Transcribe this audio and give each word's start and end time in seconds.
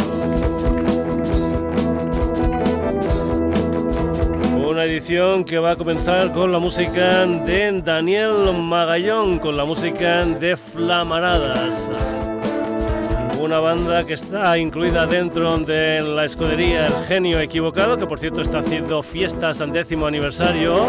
Una 4.66 4.84
edición 4.84 5.44
que 5.44 5.60
va 5.60 5.70
a 5.70 5.76
comenzar 5.76 6.32
con 6.32 6.50
la 6.50 6.58
música 6.58 7.24
de 7.24 7.80
Daniel 7.84 8.52
Magallón, 8.52 9.38
con 9.38 9.56
la 9.56 9.64
música 9.64 10.24
de 10.24 10.56
Flamaradas 10.56 11.88
una 13.42 13.58
banda 13.58 14.04
que 14.04 14.12
está 14.14 14.56
incluida 14.56 15.04
dentro 15.04 15.58
de 15.58 16.00
la 16.00 16.24
escudería 16.24 16.86
El 16.86 16.94
Genio 17.06 17.40
Equivocado, 17.40 17.98
que 17.98 18.06
por 18.06 18.20
cierto 18.20 18.40
está 18.40 18.60
haciendo 18.60 19.02
fiestas 19.02 19.60
al 19.60 19.72
décimo 19.72 20.06
aniversario. 20.06 20.86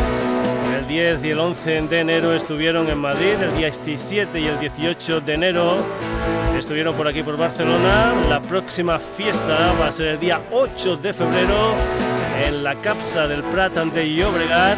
El 0.78 0.88
10 0.88 1.26
y 1.26 1.30
el 1.32 1.40
11 1.40 1.82
de 1.82 2.00
enero 2.00 2.34
estuvieron 2.34 2.88
en 2.90 3.00
Madrid, 3.00 3.42
el 3.42 3.56
17 3.58 4.40
y 4.40 4.46
el 4.46 4.60
18 4.60 5.22
de 5.22 5.34
enero 5.34 5.78
estuvieron 6.58 6.96
por 6.96 7.08
aquí 7.08 7.24
por 7.24 7.38
Barcelona. 7.38 8.14
La 8.30 8.40
próxima 8.40 9.00
fiesta 9.00 9.74
va 9.82 9.88
a 9.88 9.92
ser 9.92 10.10
el 10.10 10.20
día 10.20 10.40
8 10.52 10.98
de 10.98 11.12
febrero 11.12 11.74
en 12.46 12.64
la 12.64 12.76
Capsa 12.76 13.28
del 13.28 13.42
Prat 13.44 13.74
de 13.74 14.14
Llobregat 14.14 14.78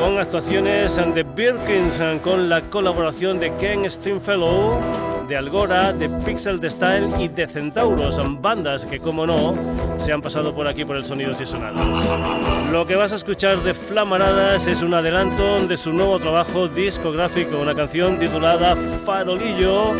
con 0.00 0.18
actuaciones 0.18 0.96
de 0.96 1.22
Birkins 1.22 2.00
con 2.22 2.48
la 2.48 2.62
colaboración 2.62 3.38
de 3.38 3.54
Ken 3.56 3.88
Stringfellow 3.88 5.17
de 5.28 5.36
Algora, 5.36 5.92
de 5.92 6.08
Pixel 6.08 6.58
de 6.58 6.70
Style 6.70 7.08
y 7.18 7.28
de 7.28 7.46
Centauros, 7.46 8.14
son 8.14 8.40
bandas 8.40 8.86
que, 8.86 8.98
como 8.98 9.26
no, 9.26 9.54
se 9.98 10.10
han 10.10 10.22
pasado 10.22 10.54
por 10.54 10.66
aquí 10.66 10.86
por 10.86 10.96
el 10.96 11.04
Sonidos 11.04 11.40
y 11.42 11.46
Sonados. 11.46 11.86
Lo 12.72 12.86
que 12.86 12.96
vas 12.96 13.12
a 13.12 13.16
escuchar 13.16 13.62
de 13.62 13.74
Flamaradas 13.74 14.66
es 14.66 14.80
un 14.80 14.94
adelanto 14.94 15.66
de 15.66 15.76
su 15.76 15.92
nuevo 15.92 16.18
trabajo 16.18 16.66
discográfico, 16.66 17.58
una 17.58 17.74
canción 17.74 18.18
titulada 18.18 18.74
Farolillo 19.04 19.92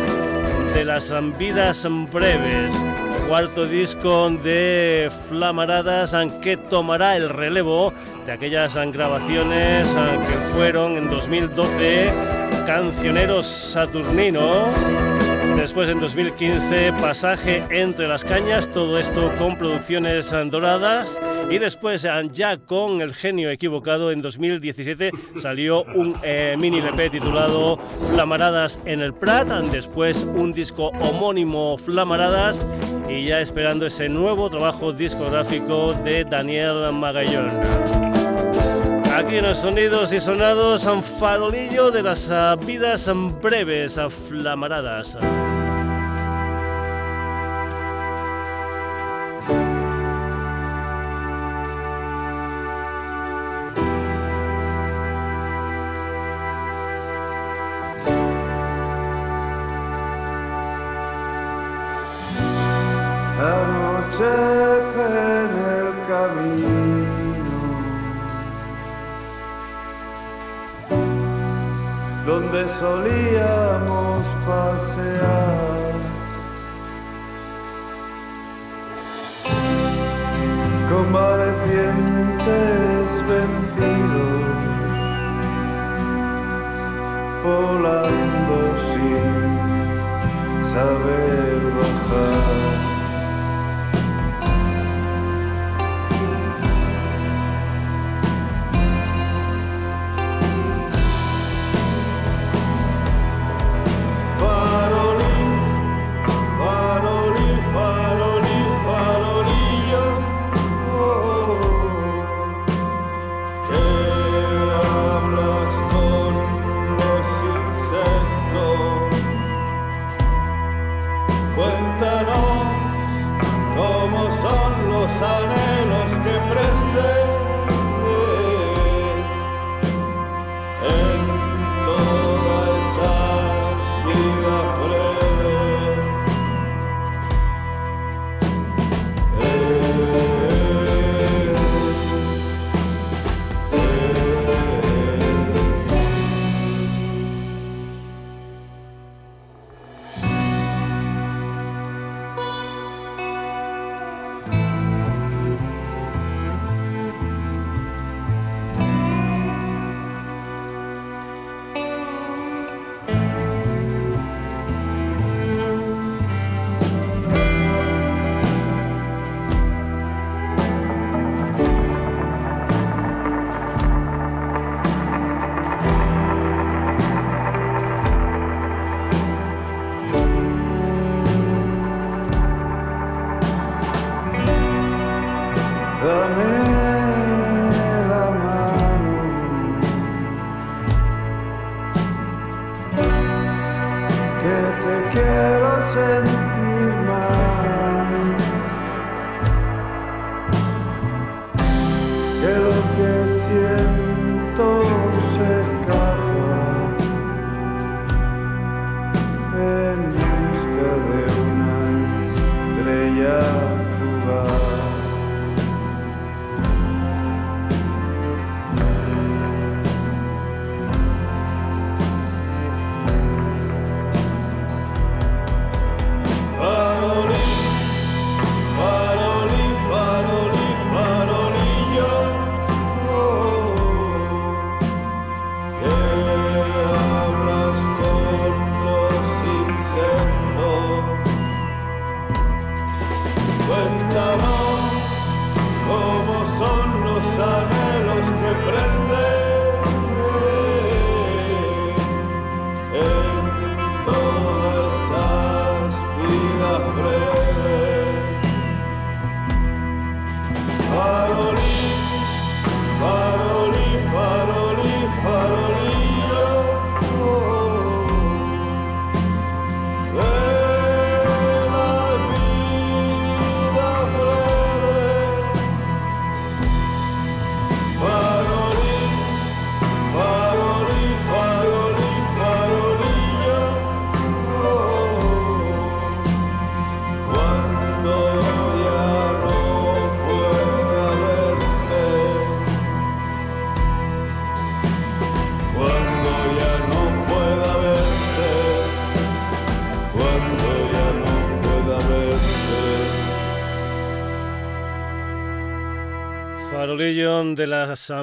de 0.73 0.83
las 0.83 1.13
vidas 1.37 1.87
breves. 2.11 2.83
Cuarto 3.27 3.67
disco 3.67 4.31
de 4.43 5.11
Flamaradas, 5.27 6.15
aunque 6.15 6.57
tomará 6.57 7.15
el 7.15 7.29
relevo 7.29 7.93
de 8.25 8.31
aquellas 8.31 8.73
grabaciones 8.73 9.87
que 9.87 10.55
fueron 10.55 10.97
en 10.97 11.11
2012 11.11 12.09
Cancioneros 12.65 13.45
Saturnino 13.45 15.18
Después 15.59 15.89
en 15.89 15.99
2015 15.99 16.93
Pasaje 17.01 17.61
entre 17.69 18.07
las 18.07 18.23
cañas, 18.23 18.71
todo 18.71 18.97
esto 18.97 19.29
con 19.37 19.57
producciones 19.57 20.31
doradas 20.49 21.19
y 21.49 21.57
después 21.57 22.07
ya 22.31 22.57
con 22.57 23.01
El 23.01 23.13
genio 23.13 23.51
equivocado 23.51 24.11
en 24.13 24.21
2017 24.21 25.11
salió 25.41 25.83
un 25.83 26.15
eh, 26.23 26.55
mini 26.57 26.79
LP 26.79 27.09
titulado 27.09 27.77
Flamaradas 28.13 28.79
en 28.85 29.01
el 29.01 29.13
Prat, 29.13 29.49
después 29.69 30.23
un 30.23 30.53
disco 30.53 30.91
homónimo 31.01 31.77
Flamaradas 31.77 32.65
y 33.09 33.25
ya 33.25 33.41
esperando 33.41 33.85
ese 33.85 34.07
nuevo 34.07 34.49
trabajo 34.49 34.93
discográfico 34.93 35.93
de 36.05 36.23
Daniel 36.23 36.93
Magallón. 36.93 37.49
Aquí 39.13 39.35
en 39.35 39.43
los 39.43 39.59
sonidos 39.59 40.13
y 40.13 40.19
sonados, 40.21 40.85
un 40.85 41.03
farolillo 41.03 41.91
de 41.91 42.03
las 42.03 42.29
ah, 42.31 42.55
vidas 42.55 43.11
breves, 43.41 43.99
flamaradas. 44.29 45.17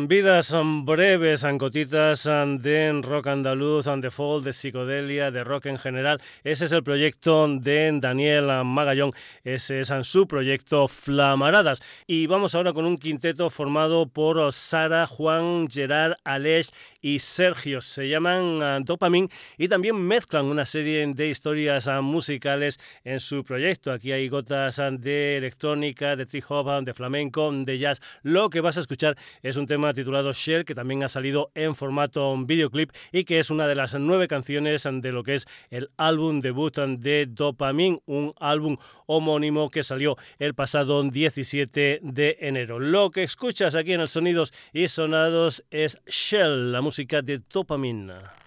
Vidas 0.02 0.54
breves, 0.84 1.44
ancotitas 1.44 2.24
de 2.24 3.00
rock 3.02 3.26
andaluz, 3.26 3.86
de 3.86 4.10
folk, 4.10 4.44
de 4.44 4.52
psicodelia, 4.52 5.30
de 5.30 5.44
rock 5.44 5.66
en 5.66 5.78
general. 5.78 6.20
Ese 6.44 6.64
es 6.64 6.72
el 6.72 6.82
proyecto 6.82 7.46
de 7.48 7.90
Daniel 8.00 8.64
Magallón, 8.64 9.12
ese 9.44 9.80
es 9.80 9.92
su 10.02 10.26
proyecto 10.26 10.88
Flamaradas. 10.88 11.82
Y 12.06 12.26
vamos 12.26 12.54
ahora 12.54 12.72
con 12.72 12.86
un 12.86 12.96
quinteto 12.96 13.50
formado 13.50 14.06
por 14.06 14.52
Sara, 14.52 15.06
Juan, 15.06 15.68
Gerard, 15.68 16.14
Aleix 16.24 16.72
y 17.00 17.18
Sergio. 17.18 17.80
Se 17.80 18.08
llaman 18.08 18.84
Dopamine 18.84 19.28
y 19.58 19.68
también 19.68 19.96
mezclan 19.96 20.46
una 20.46 20.64
serie 20.64 21.06
de 21.06 21.28
historias 21.28 21.88
musicales 22.02 22.80
en 23.04 23.20
su 23.20 23.44
proyecto. 23.44 23.92
Aquí 23.92 24.12
hay 24.12 24.28
gotas 24.28 24.80
de 24.98 25.36
electrónica, 25.36 26.16
de 26.16 26.26
trip 26.26 26.44
hop, 26.48 26.84
de 26.84 26.94
flamenco, 26.94 27.52
de 27.52 27.78
jazz 27.78 28.00
lo 28.22 28.50
que 28.50 28.60
vas 28.60 28.76
a 28.76 28.80
escuchar 28.80 29.16
es 29.42 29.56
un 29.56 29.66
tema 29.66 29.75
titulado 29.94 30.32
Shell, 30.32 30.64
que 30.64 30.74
también 30.74 31.04
ha 31.04 31.08
salido 31.08 31.50
en 31.54 31.74
formato 31.74 32.36
videoclip 32.36 32.90
y 33.12 33.24
que 33.24 33.38
es 33.38 33.50
una 33.50 33.66
de 33.66 33.74
las 33.74 33.94
nueve 33.94 34.28
canciones 34.28 34.88
de 34.90 35.12
lo 35.12 35.22
que 35.22 35.34
es 35.34 35.46
el 35.70 35.90
álbum 35.96 36.40
debut 36.40 36.76
de 36.76 37.26
Dopamine, 37.26 38.00
un 38.06 38.32
álbum 38.38 38.76
homónimo 39.06 39.70
que 39.70 39.82
salió 39.82 40.16
el 40.38 40.54
pasado 40.54 41.02
17 41.02 42.00
de 42.02 42.36
enero. 42.40 42.78
Lo 42.78 43.10
que 43.10 43.22
escuchas 43.22 43.74
aquí 43.74 43.92
en 43.92 44.00
el 44.00 44.08
Sonidos 44.08 44.52
y 44.72 44.88
Sonados 44.88 45.64
es 45.70 45.98
Shell, 46.06 46.72
la 46.72 46.80
música 46.80 47.22
de 47.22 47.40
Dopamine. 47.52 48.45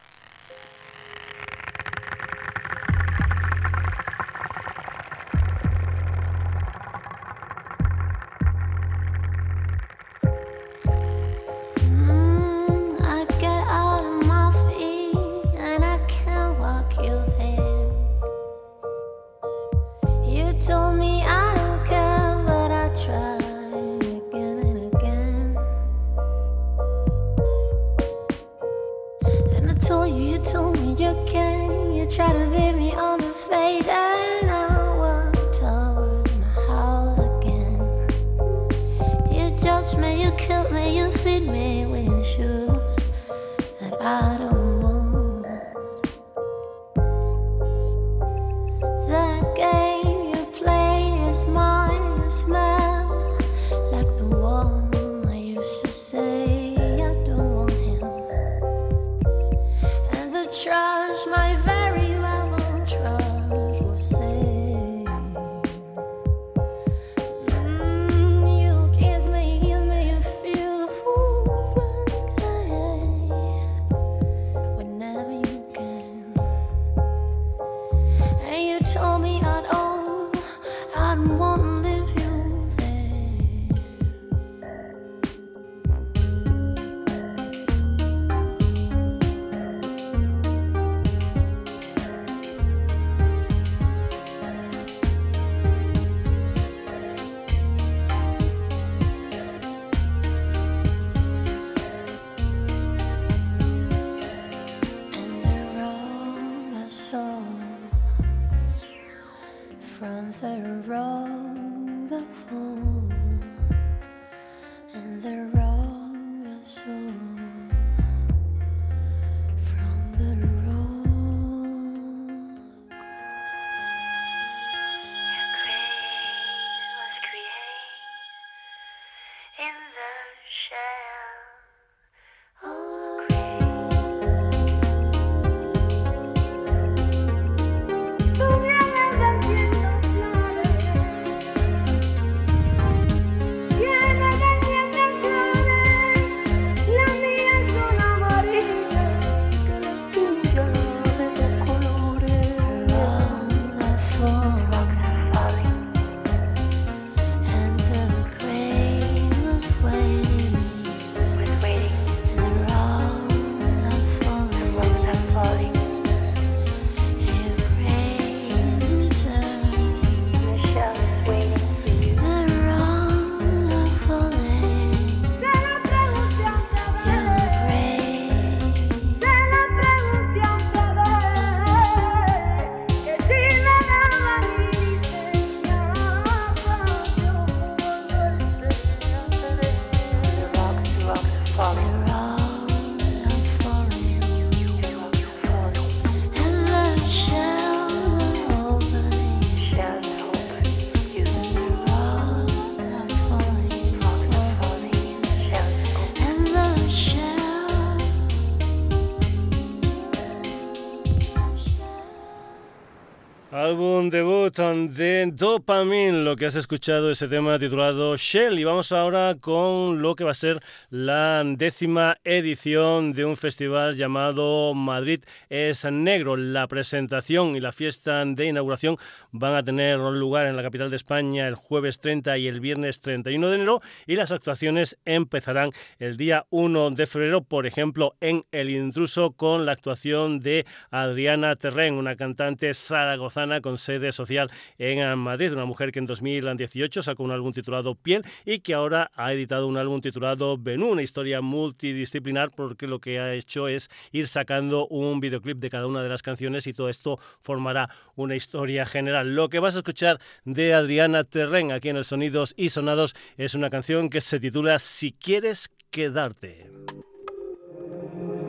to 214.59 214.68
de 214.87 215.29
Dopamine, 215.33 216.23
lo 216.23 216.35
que 216.35 216.45
has 216.45 216.55
escuchado 216.55 217.11
ese 217.11 217.27
tema 217.27 217.59
titulado 217.59 218.15
Shell. 218.15 218.57
Y 218.57 218.63
vamos 218.63 218.91
ahora 218.91 219.35
con 219.35 220.01
lo 220.01 220.15
que 220.15 220.23
va 220.23 220.31
a 220.31 220.33
ser 220.33 220.59
la 220.89 221.43
décima 221.45 222.17
edición 222.23 223.11
de 223.11 223.25
un 223.25 223.35
festival 223.35 223.97
llamado 223.97 224.73
Madrid 224.73 225.21
es 225.49 225.83
Negro. 225.85 226.37
La 226.37 226.67
presentación 226.67 227.55
y 227.55 227.59
la 227.59 227.71
fiesta 227.71 228.23
de 228.25 228.45
inauguración 228.45 228.97
van 229.31 229.55
a 229.55 229.63
tener 229.63 229.99
lugar 229.99 230.45
en 230.47 230.55
la 230.55 230.63
capital 230.63 230.89
de 230.89 230.95
España 230.95 231.47
el 231.47 231.55
jueves 231.55 231.99
30 231.99 232.37
y 232.37 232.47
el 232.47 232.59
viernes 232.59 233.01
31 233.01 233.49
de 233.49 233.55
enero 233.55 233.81
y 234.07 234.15
las 234.15 234.31
actuaciones 234.31 234.97
empezarán 235.05 235.71
el 235.99 236.15
día 236.15 236.45
1 236.49 236.91
de 236.91 237.05
febrero, 237.05 237.41
por 237.41 237.67
ejemplo, 237.67 238.15
en 238.21 238.45
El 238.51 238.69
Intruso 238.69 239.31
con 239.31 239.65
la 239.65 239.73
actuación 239.73 240.39
de 240.39 240.65
Adriana 240.91 241.55
Terren, 241.55 241.95
una 241.95 242.15
cantante 242.15 242.73
zaragozana 242.73 243.61
con 243.61 243.77
sede 243.77 244.11
social 244.11 244.49
en 244.77 245.17
Madrid. 245.17 245.53
Una 245.53 245.65
mujer 245.65 245.91
que 245.91 245.99
en 245.99 246.05
2018 246.05 247.03
sacó 247.03 247.23
un 247.23 247.31
álbum 247.31 247.53
titulado 247.53 247.95
Piel 247.95 248.23
y 248.45 248.59
que 248.59 248.73
ahora 248.73 249.11
ha 249.15 249.33
editado 249.33 249.67
un 249.67 249.77
álbum 249.77 250.01
titulado 250.01 250.57
Benú, 250.57 250.89
una 250.89 251.01
historia 251.01 251.41
multidisciplinar 251.41 252.49
porque 252.55 252.87
lo 252.87 252.99
que 252.99 253.19
ha 253.19 253.33
hecho 253.33 253.67
es 253.67 253.89
ir 254.11 254.27
sacando 254.27 254.87
un 254.87 255.19
videoclip 255.19 255.57
de 255.57 255.69
cada 255.69 255.87
una 255.87 256.03
de 256.03 256.09
las 256.09 256.21
canciones 256.21 256.67
y 256.67 256.73
todo 256.73 256.89
esto 256.89 257.19
formará 257.41 257.89
una 258.15 258.35
historia 258.35 258.85
general. 258.85 259.35
Lo 259.35 259.49
que 259.49 259.59
vas 259.59 259.75
a 259.75 259.79
escuchar 259.79 260.19
de 260.45 260.73
Adriana 260.73 261.23
Terren 261.23 261.71
aquí 261.71 261.89
en 261.89 261.97
el 261.97 262.05
Sonidos 262.05 262.53
y 262.57 262.69
Sonados 262.69 263.15
es 263.37 263.55
una 263.55 263.69
canción 263.69 264.09
que 264.09 264.21
se 264.21 264.39
titula 264.39 264.79
Si 264.79 265.11
quieres 265.11 265.69
quedarte. 265.89 266.69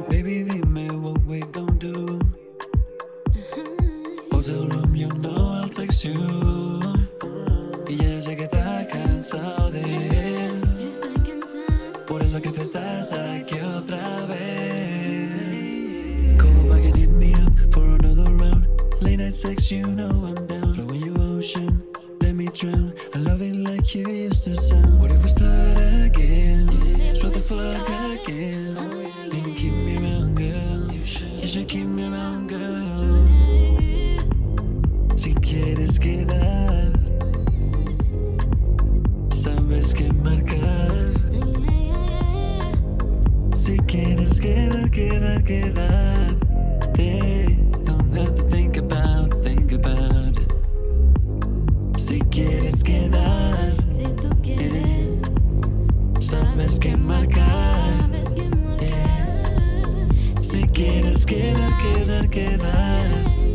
Baby, 0.08 0.42
dime 0.42 1.00
what 1.00 1.22
we 1.24 1.40
gon' 1.40 1.78
do. 1.78 2.18
Hotel 4.32 4.68
room, 4.68 4.94
Y 7.88 7.96
ya 7.96 8.20
sé 8.20 8.36
que 8.36 8.44
estás 8.44 8.86
cansado 8.86 9.72
de 9.72 9.80
él. 9.80 10.62
Por 12.06 12.22
eso 12.22 12.40
que 12.40 12.52
te 12.52 12.62
estás 12.62 13.12
aquí 13.12 13.56
otra 13.60 14.24
vez. 14.26 15.32
Call 16.38 16.68
back 16.68 16.84
and 16.84 16.96
hit 16.96 17.10
me 17.10 17.34
up 17.34 17.52
for 17.72 17.96
another 17.98 18.32
round. 18.36 18.68
Late 19.00 19.16
night 19.18 19.36
sex, 19.36 19.72
you 19.72 19.84
know 19.84 20.26
I'm 20.26 20.46
down. 20.46 20.74
Flowing 20.74 21.02
you 21.04 21.16
ocean, 21.18 21.82
let 22.20 22.34
me 22.36 22.46
drown. 22.46 22.94
I 23.12 23.18
love 23.18 23.42
it 23.42 23.56
like 23.56 23.92
you 23.92 24.06
used 24.08 24.44
to 24.44 24.54
sound. 24.54 25.00
What 25.00 25.10
if 25.10 25.24
we 25.24 25.28
start 25.28 25.76
again? 26.06 26.68
What 27.20 27.34
the 27.34 27.40
fuck 27.42 27.88
again? 28.28 28.76
And 28.76 29.56
keep 29.56 29.72
me 29.72 29.96
around, 29.96 30.36
girl. 30.36 30.94
You 30.94 31.48
should 31.48 31.66
keep 31.68 31.86
me 31.86 32.04
around, 32.04 32.48
girl. 32.48 32.89
Si 35.30 35.36
quieres 35.36 35.96
quedar, 36.00 36.90
sabes 39.30 39.94
que 39.94 40.12
marcar. 40.12 41.12
Si 43.52 43.76
quieres 43.86 44.40
quedar, 44.40 44.90
quedar, 44.90 45.44
quedar. 45.44 46.36
They 46.94 47.56
don't 47.84 48.12
have 48.12 48.34
to 48.34 48.42
think 48.42 48.76
about, 48.76 49.32
think 49.44 49.70
about. 49.70 50.36
Si 51.96 52.18
quieres 52.22 52.82
quedar, 52.82 53.76
eh, 54.44 55.20
sabes 56.18 56.80
que 56.80 56.96
marcar. 56.96 58.10
Si 60.40 60.66
quieres 60.72 61.24
quedar, 61.24 61.70
quedar, 61.78 62.28
quedar. 62.28 63.49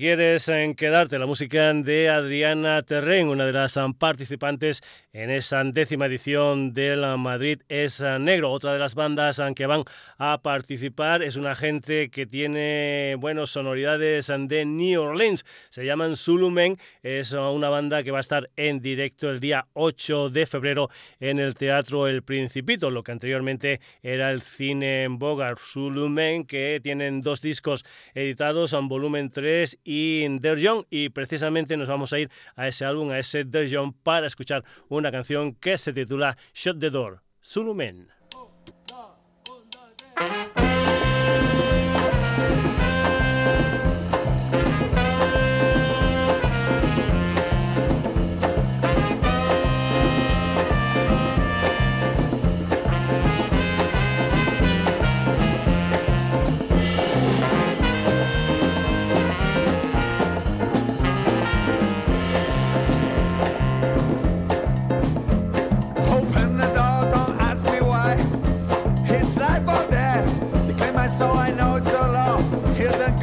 Quieres 0.00 0.48
en 0.48 0.74
quedarte 0.76 1.18
la 1.18 1.26
música 1.26 1.74
de 1.74 2.08
Adriana 2.08 2.82
Terren, 2.82 3.28
una 3.28 3.44
de 3.44 3.52
las 3.52 3.78
participantes 3.98 4.80
en 5.12 5.28
esa 5.28 5.62
décima 5.62 6.06
edición 6.06 6.72
del 6.72 7.04
uh, 7.04 7.18
Madrid 7.18 7.60
es 7.68 8.00
Negro. 8.00 8.50
Otra 8.50 8.72
de 8.72 8.78
las 8.78 8.94
bandas 8.94 9.42
que 9.54 9.66
van 9.66 9.84
a 10.16 10.40
participar 10.40 11.22
es 11.22 11.36
una 11.36 11.54
gente 11.54 12.08
que 12.08 12.24
tiene 12.24 13.16
bueno, 13.18 13.46
sonoridades 13.46 14.28
de 14.28 14.64
New 14.64 15.02
Orleans. 15.02 15.44
Se 15.68 15.84
llaman 15.84 16.16
Zulumen. 16.16 16.78
Es 17.02 17.32
una 17.32 17.68
banda 17.68 18.02
que 18.02 18.10
va 18.10 18.18
a 18.18 18.22
estar 18.22 18.48
en 18.56 18.80
directo 18.80 19.28
el 19.28 19.38
día 19.38 19.66
8 19.74 20.30
de 20.30 20.46
febrero 20.46 20.88
en 21.18 21.38
el 21.38 21.56
Teatro 21.56 22.06
El 22.06 22.22
Principito, 22.22 22.88
lo 22.88 23.02
que 23.02 23.12
anteriormente 23.12 23.80
era 24.02 24.30
el 24.30 24.40
Cine 24.40 25.02
en 25.02 25.18
Bogart. 25.18 25.58
Zulumen, 25.58 26.46
que 26.46 26.80
tienen 26.82 27.20
dos 27.20 27.42
discos 27.42 27.84
editados, 28.14 28.72
en 28.72 28.88
volumen 28.88 29.28
3 29.28 29.78
y 29.90 30.38
Der 30.38 30.56
y 30.88 31.08
precisamente 31.08 31.76
nos 31.76 31.88
vamos 31.88 32.12
a 32.12 32.20
ir 32.20 32.30
a 32.54 32.68
ese 32.68 32.84
álbum, 32.84 33.10
a 33.10 33.18
ese 33.18 33.44
Der 33.44 33.68
para 34.04 34.28
escuchar 34.28 34.62
una 34.88 35.10
canción 35.10 35.56
que 35.56 35.76
se 35.76 35.92
titula 35.92 36.36
Shut 36.54 36.78
the 36.78 36.90
Door, 36.90 37.22
Zulumen. 37.42 38.19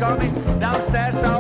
Coming 0.08 0.34
downstairs, 0.60 1.37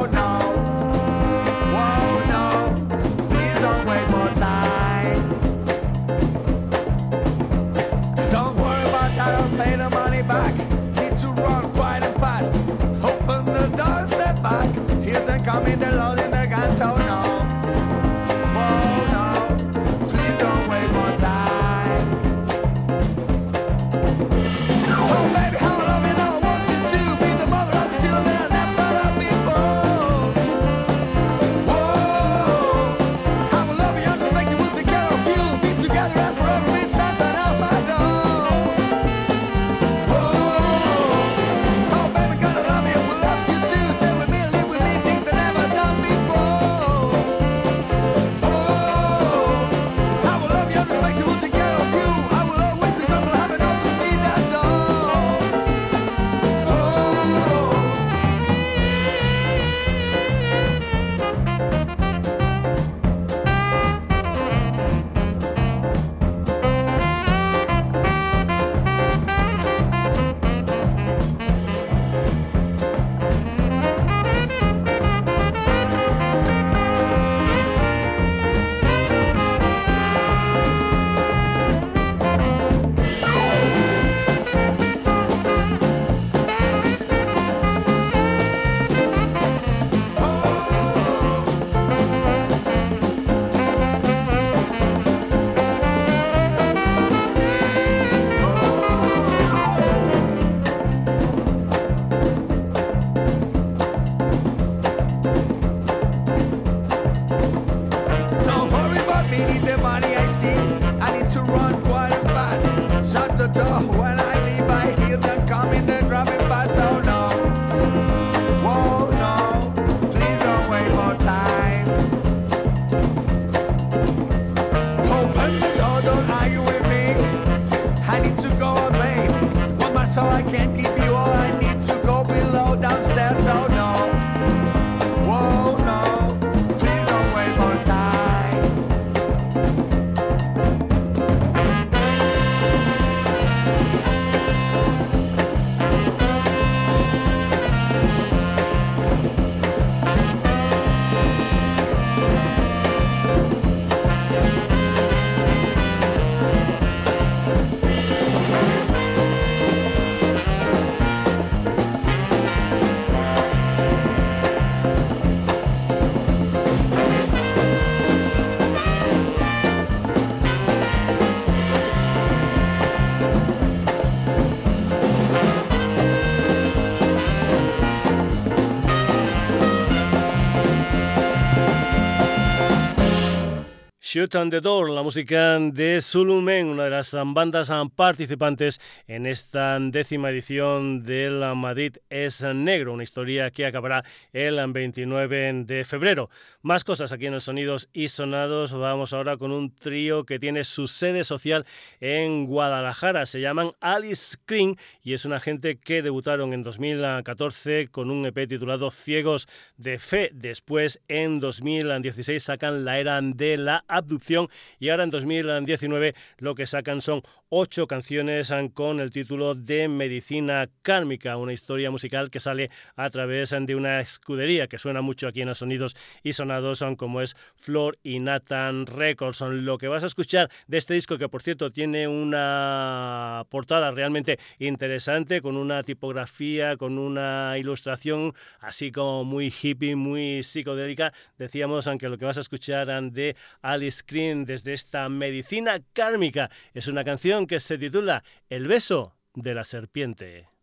Shoot 184.17 184.33
on 184.33 184.49
the 184.49 184.61
la 184.61 185.03
música 185.03 185.59
de 185.59 186.01
Zulumen, 186.01 186.69
una 186.69 186.85
de 186.85 186.89
las 186.89 187.15
bandas 187.23 187.71
participantes 187.95 188.81
en 189.05 189.27
esta 189.27 189.77
décima 189.79 190.31
edición 190.31 191.03
del 191.03 191.43
Madrid 191.55 191.97
es 192.25 192.41
Negro, 192.41 192.93
una 192.93 193.03
historia 193.03 193.51
que 193.51 193.65
acabará 193.65 194.03
el 194.33 194.59
29 194.71 195.63
de 195.65 195.83
febrero. 195.83 196.29
Más 196.61 196.83
cosas 196.83 197.11
aquí 197.11 197.27
en 197.27 197.33
el 197.33 197.41
Sonidos 197.41 197.89
y 197.93 198.07
Sonados. 198.07 198.73
Vamos 198.73 199.13
ahora 199.13 199.37
con 199.37 199.51
un 199.51 199.75
trío 199.75 200.23
que 200.23 200.39
tiene 200.39 200.63
su 200.63 200.87
sede 200.87 201.23
social 201.23 201.65
en 201.99 202.45
Guadalajara. 202.45 203.25
Se 203.25 203.39
llaman 203.39 203.73
Alice 203.79 204.37
Green 204.47 204.77
y 205.03 205.13
es 205.13 205.25
una 205.25 205.39
gente 205.39 205.77
que 205.77 206.01
debutaron 206.01 206.53
en 206.53 206.63
2014 206.63 207.89
con 207.89 208.09
un 208.09 208.25
EP 208.25 208.47
titulado 208.47 208.89
Ciegos 208.91 209.47
de 209.77 209.99
Fe. 209.99 210.31
Después, 210.33 210.99
en 211.07 211.39
2016, 211.39 212.41
sacan 212.41 212.83
La 212.83 212.99
Era 212.99 213.21
de 213.21 213.57
la 213.57 213.83
abducción 213.87 214.47
y 214.79 214.89
ahora 214.89 215.03
en 215.03 215.09
2019 215.09 216.15
lo 216.37 216.55
que 216.55 216.65
sacan 216.65 217.01
son 217.01 217.21
ocho 217.49 217.87
canciones 217.87 218.53
con 218.73 218.99
el 218.99 219.11
título 219.11 219.55
de 219.55 219.87
Medicina 219.87 220.69
Kármica, 220.81 221.37
una 221.37 221.53
historia 221.53 221.91
musical 221.91 222.06
que 222.31 222.39
sale 222.39 222.69
a 222.95 223.09
través 223.09 223.53
de 223.57 223.75
una 223.75 223.99
escudería 223.99 224.67
que 224.67 224.77
suena 224.77 225.01
mucho 225.01 225.27
aquí 225.27 225.41
en 225.41 225.47
los 225.49 225.59
sonidos 225.59 225.95
y 226.23 226.33
sonados 226.33 226.79
son 226.79 226.95
como 226.95 227.21
es 227.21 227.35
Flor 227.55 227.97
y 228.03 228.19
Nathan 228.19 228.85
Records. 228.85 229.41
Lo 229.41 229.77
que 229.77 229.87
vas 229.87 230.03
a 230.03 230.07
escuchar 230.07 230.49
de 230.67 230.77
este 230.77 230.93
disco 230.93 231.17
que 231.17 231.29
por 231.29 231.43
cierto 231.43 231.71
tiene 231.71 232.07
una 232.07 233.43
portada 233.49 233.91
realmente 233.91 234.39
interesante 234.59 235.41
con 235.41 235.57
una 235.57 235.83
tipografía, 235.83 236.77
con 236.77 236.97
una 236.97 237.57
ilustración 237.57 238.33
así 238.59 238.91
como 238.91 239.23
muy 239.23 239.53
hippie, 239.61 239.95
muy 239.95 240.43
psicodélica. 240.43 241.13
Decíamos 241.37 241.87
aunque 241.87 242.09
lo 242.09 242.17
que 242.17 242.25
vas 242.25 242.37
a 242.37 242.41
escuchar 242.41 242.87
de 243.11 243.35
Alice 243.61 243.99
Screen 243.99 244.45
desde 244.45 244.73
esta 244.73 245.09
medicina 245.09 245.79
kármica. 245.93 246.49
Es 246.73 246.87
una 246.87 247.03
canción 247.03 247.47
que 247.47 247.59
se 247.59 247.77
titula 247.77 248.23
El 248.49 248.67
beso 248.67 249.15
de 249.33 249.53
la 249.53 249.63
serpiente. 249.63 250.56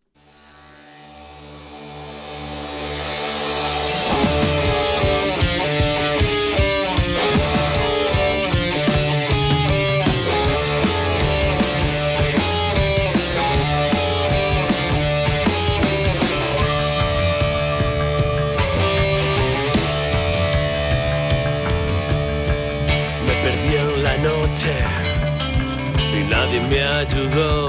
Me 26.70 26.82
ayudó. 26.82 27.68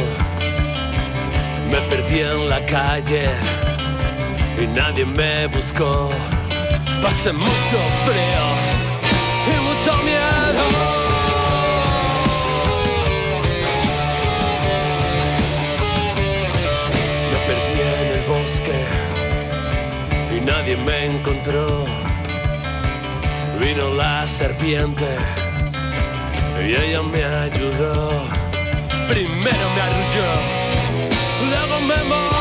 Me 1.71 1.79
perdí 1.89 2.19
en 2.19 2.49
la 2.49 2.61
calle 2.65 3.29
y 4.61 4.67
nadie 4.67 5.05
me 5.05 5.47
buscó. 5.47 6.09
Pasé 7.01 7.33
mucho 7.33 7.77
frío 8.05 8.45
y 9.51 9.55
mucho 9.67 9.91
miedo. 10.03 10.63
Me 17.31 17.37
perdí 17.47 17.81
en 17.93 18.07
el 18.17 18.23
bosque 18.29 18.79
y 20.35 20.41
nadie 20.41 20.77
me 20.77 21.05
encontró. 21.05 21.85
Vino 23.59 23.93
la 23.95 24.27
serpiente 24.27 25.17
y 26.61 26.75
ella 26.75 27.01
me 27.01 27.23
ayudó. 27.23 28.44
Primero 29.07 29.69
me 29.75 29.81
arrulló, 29.81 30.29
luego 31.49 31.81
me 31.81 32.03
mordió. 32.03 32.34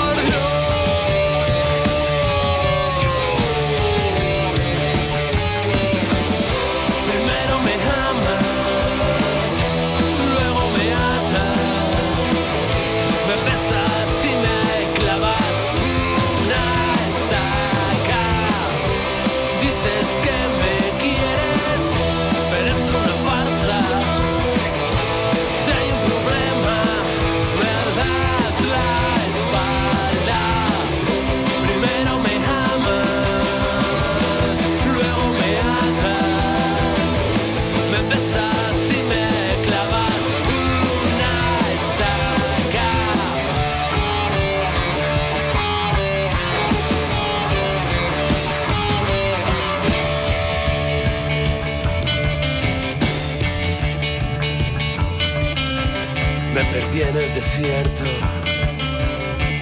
En 57.17 57.21
el 57.21 57.35
desierto 57.35 58.05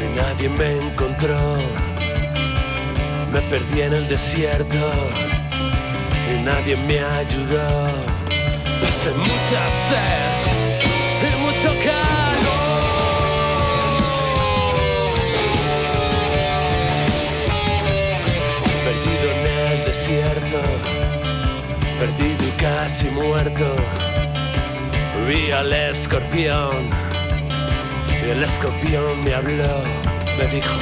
y 0.00 0.16
nadie 0.16 0.48
me 0.48 0.76
encontró. 0.76 1.58
Me 3.30 3.40
perdí 3.42 3.82
en 3.82 3.92
el 3.92 4.08
desierto 4.08 4.78
y 6.30 6.42
nadie 6.42 6.76
me 6.76 7.00
ayudó. 7.00 7.90
Pasé 8.80 9.10
mucha 9.10 9.62
sed 9.88 10.80
y 11.26 11.30
mucho 11.44 11.68
calor. 11.84 12.42
Perdido 18.84 19.26
en 19.34 19.44
el 19.72 19.84
desierto, 19.84 20.58
perdido 21.98 22.44
y 22.48 22.50
casi 22.62 23.08
muerto. 23.10 23.76
Vi 25.26 25.50
al 25.52 25.72
escorpión 25.72 27.01
y 28.24 28.30
el 28.30 28.42
escorpión 28.42 29.20
me 29.24 29.34
habló, 29.34 29.82
me 30.38 30.46
dijo, 30.46 30.74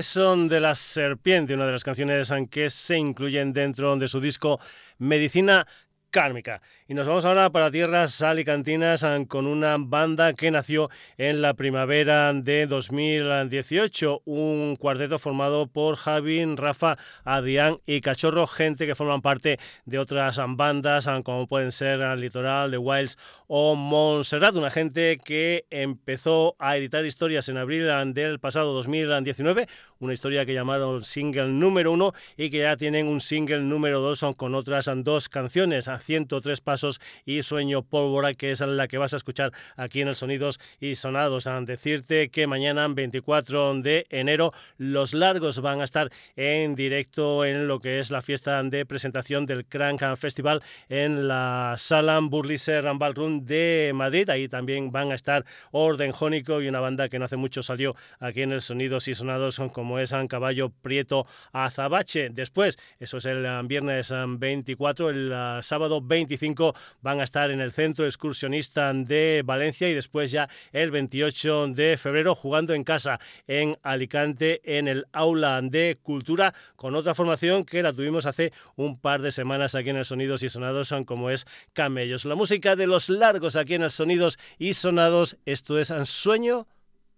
beso 0.00 0.34
de 0.34 0.60
la 0.60 0.74
serpiente, 0.74 1.52
una 1.52 1.66
de 1.66 1.72
las 1.72 1.84
canciones 1.84 2.32
que 2.50 2.70
se 2.70 2.96
incluyen 2.96 3.52
dentro 3.52 3.94
de 3.98 4.08
su 4.08 4.18
disco 4.18 4.58
Medicina 4.96 5.66
Kármica. 6.10 6.60
Y 6.88 6.94
nos 6.94 7.06
vamos 7.06 7.24
ahora 7.24 7.50
para 7.50 7.70
tierras 7.70 8.20
alicantinas 8.22 9.04
ah, 9.04 9.18
con 9.28 9.46
una 9.46 9.76
banda 9.78 10.32
que 10.34 10.50
nació 10.50 10.90
en 11.18 11.40
la 11.40 11.54
primavera 11.54 12.32
de 12.32 12.66
2018, 12.66 14.22
un 14.24 14.76
cuarteto 14.76 15.18
formado 15.18 15.66
por 15.68 15.96
Javi, 15.96 16.44
Rafa, 16.56 16.96
Adrián 17.24 17.78
y 17.86 18.00
Cachorro, 18.00 18.46
gente 18.46 18.86
que 18.86 18.94
forman 18.94 19.22
parte 19.22 19.58
de 19.84 19.98
otras 19.98 20.40
bandas 20.56 21.06
ah, 21.06 21.20
como 21.22 21.46
pueden 21.46 21.72
ser 21.72 22.02
ah, 22.02 22.16
Litoral, 22.16 22.70
The 22.70 22.78
Wilds 22.78 23.16
o 23.46 23.74
Montserrat, 23.74 24.56
una 24.56 24.70
gente 24.70 25.18
que 25.18 25.66
empezó 25.70 26.56
a 26.58 26.76
editar 26.76 27.04
historias 27.04 27.48
en 27.48 27.56
abril 27.56 27.86
del 28.12 28.40
pasado 28.40 28.72
2019, 28.74 29.66
una 30.00 30.12
historia 30.12 30.44
que 30.44 30.54
llamaron 30.54 31.04
single 31.04 31.48
número 31.48 31.92
uno 31.92 32.12
y 32.36 32.50
que 32.50 32.58
ya 32.58 32.76
tienen 32.76 33.06
un 33.06 33.20
single 33.20 33.60
número 33.60 34.00
dos 34.00 34.24
con 34.36 34.54
otras 34.54 34.90
dos 34.96 35.28
canciones, 35.28 35.88
103 36.00 36.60
pasos 36.60 37.00
y 37.24 37.42
Sueño 37.42 37.82
Pólvora, 37.82 38.34
que 38.34 38.50
es 38.50 38.60
la 38.60 38.88
que 38.88 38.98
vas 38.98 39.12
a 39.12 39.16
escuchar 39.16 39.52
aquí 39.76 40.00
en 40.00 40.08
el 40.08 40.16
Sonidos 40.16 40.60
y 40.80 40.94
Sonados. 40.94 41.46
A 41.46 41.60
decirte 41.60 42.30
que 42.30 42.46
mañana, 42.46 42.88
24 42.88 43.74
de 43.82 44.06
enero, 44.10 44.52
los 44.78 45.14
largos 45.14 45.60
van 45.60 45.80
a 45.80 45.84
estar 45.84 46.10
en 46.36 46.74
directo 46.74 47.44
en 47.44 47.68
lo 47.68 47.78
que 47.78 47.98
es 47.98 48.10
la 48.10 48.22
fiesta 48.22 48.62
de 48.62 48.86
presentación 48.86 49.46
del 49.46 49.66
Crank 49.66 50.00
Festival 50.16 50.62
en 50.88 51.28
la 51.28 51.74
Sala 51.76 52.18
Burlise 52.22 52.80
Rambal 52.80 53.14
Room 53.14 53.44
de 53.44 53.92
Madrid. 53.94 54.28
Ahí 54.30 54.48
también 54.48 54.92
van 54.92 55.12
a 55.12 55.14
estar 55.14 55.44
Orden 55.72 56.12
Jónico 56.12 56.62
y 56.62 56.68
una 56.68 56.80
banda 56.80 57.08
que 57.08 57.18
no 57.18 57.24
hace 57.24 57.36
mucho 57.36 57.62
salió 57.62 57.94
aquí 58.18 58.42
en 58.42 58.52
el 58.52 58.60
Sonidos 58.60 59.08
y 59.08 59.14
Sonados, 59.14 59.60
como 59.72 59.98
es 59.98 60.12
Caballo 60.28 60.70
Prieto 60.70 61.26
Azabache. 61.52 62.30
Después, 62.30 62.78
eso 62.98 63.18
es 63.18 63.24
el 63.26 63.44
eh, 63.44 63.60
viernes 63.64 64.10
eh, 64.10 64.24
24, 64.26 65.10
el 65.10 65.32
eh, 65.32 65.58
sábado 65.90 66.00
25 66.02 66.74
van 67.02 67.20
a 67.20 67.24
estar 67.24 67.50
en 67.50 67.60
el 67.60 67.72
Centro 67.72 68.04
Excursionista 68.04 68.92
de 68.92 69.42
Valencia 69.44 69.88
y 69.88 69.94
después 69.94 70.30
ya 70.30 70.48
el 70.72 70.92
28 70.92 71.68
de 71.68 71.96
febrero 71.96 72.36
jugando 72.36 72.74
en 72.74 72.84
casa 72.84 73.18
en 73.48 73.76
Alicante 73.82 74.60
en 74.78 74.86
el 74.86 75.06
Aula 75.12 75.60
de 75.62 75.98
Cultura 76.00 76.54
con 76.76 76.94
otra 76.94 77.14
formación 77.14 77.64
que 77.64 77.82
la 77.82 77.92
tuvimos 77.92 78.26
hace 78.26 78.52
un 78.76 79.00
par 79.00 79.20
de 79.20 79.32
semanas 79.32 79.74
aquí 79.74 79.90
en 79.90 79.96
el 79.96 80.04
Sonidos 80.04 80.44
y 80.44 80.48
Sonados 80.48 80.94
como 81.06 81.30
es 81.30 81.46
Camellos. 81.72 82.24
La 82.24 82.36
música 82.36 82.76
de 82.76 82.86
los 82.86 83.08
largos 83.08 83.56
aquí 83.56 83.74
en 83.74 83.82
el 83.82 83.90
Sonidos 83.90 84.38
y 84.58 84.74
Sonados, 84.74 85.38
esto 85.44 85.78
es 85.80 85.92
Sueño 86.04 86.68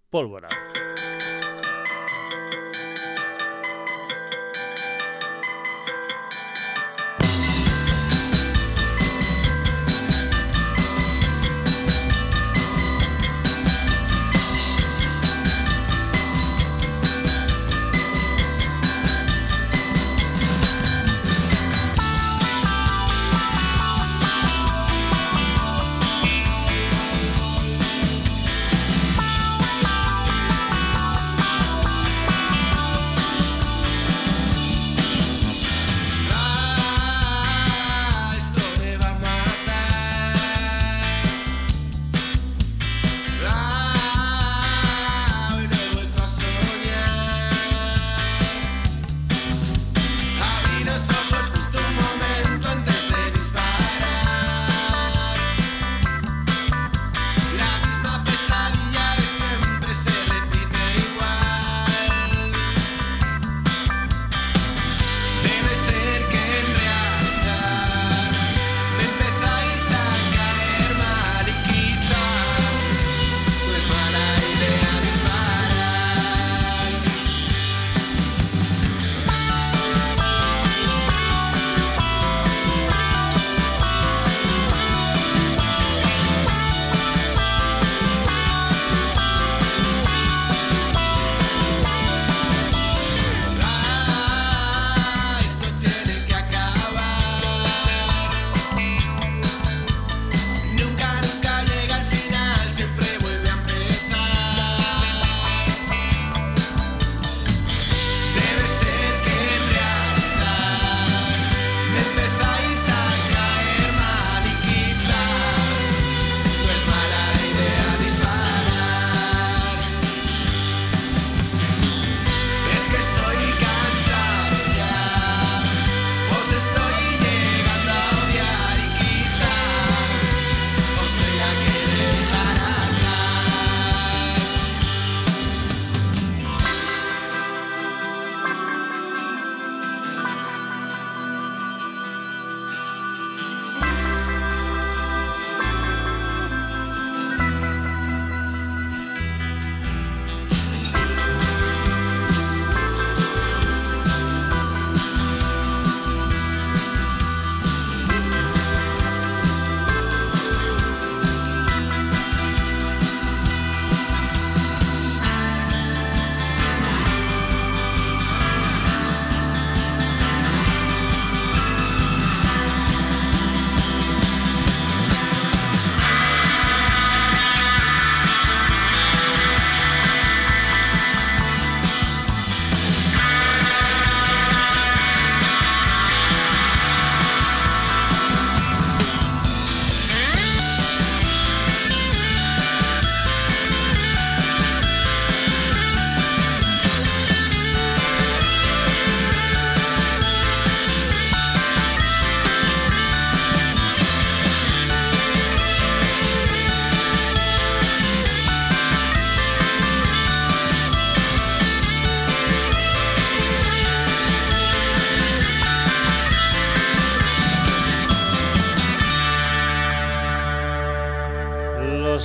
Pólvora. 0.08 0.48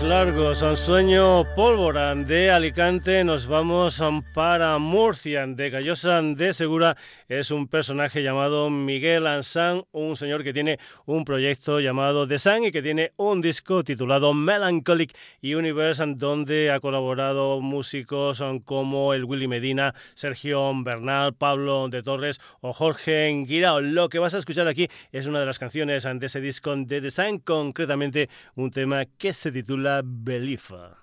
Largos, 0.01 0.61
un 0.61 0.75
sueño 0.75 1.45
pólvora 1.55 2.13
de 2.13 2.51
Alicante, 2.51 3.23
nos 3.23 3.47
vamos 3.47 4.01
para 4.33 4.77
Murcia, 4.77 5.47
de 5.47 5.71
Callosa 5.71 6.21
de 6.21 6.51
Segura, 6.53 6.95
es 7.29 7.51
un 7.51 7.67
personaje 7.67 8.21
llamado 8.21 8.69
Miguel 8.69 9.25
Ansan, 9.27 9.83
un 9.91 10.15
señor 10.15 10.43
que 10.43 10.53
tiene 10.53 10.77
un 11.05 11.23
proyecto 11.23 11.79
llamado 11.79 12.27
The 12.27 12.37
Sun 12.37 12.65
y 12.65 12.71
que 12.71 12.81
tiene 12.81 13.13
un 13.17 13.41
disco 13.41 13.83
titulado 13.83 14.33
Melancholic 14.33 15.17
Universe, 15.41 16.03
donde 16.15 16.69
ha 16.69 16.79
colaborado 16.79 17.61
músicos 17.61 18.43
como 18.65 19.13
el 19.13 19.23
Willy 19.23 19.47
Medina, 19.47 19.93
Sergio 20.15 20.71
Bernal, 20.83 21.33
Pablo 21.33 21.87
de 21.89 22.03
Torres 22.03 22.39
o 22.61 22.73
Jorge 22.73 23.29
Guirao. 23.47 23.81
Lo 23.81 24.09
que 24.09 24.19
vas 24.19 24.35
a 24.35 24.39
escuchar 24.39 24.67
aquí 24.67 24.87
es 25.11 25.27
una 25.27 25.39
de 25.39 25.45
las 25.45 25.59
canciones 25.59 26.03
de 26.03 26.25
ese 26.25 26.41
disco 26.41 26.75
de 26.75 27.01
The 27.01 27.11
Sun, 27.11 27.39
concretamente 27.39 28.29
un 28.55 28.69
tema 28.69 29.05
que 29.05 29.33
se 29.33 29.51
titula 29.51 29.86
la 29.87 30.01
Belifa. 30.03 30.97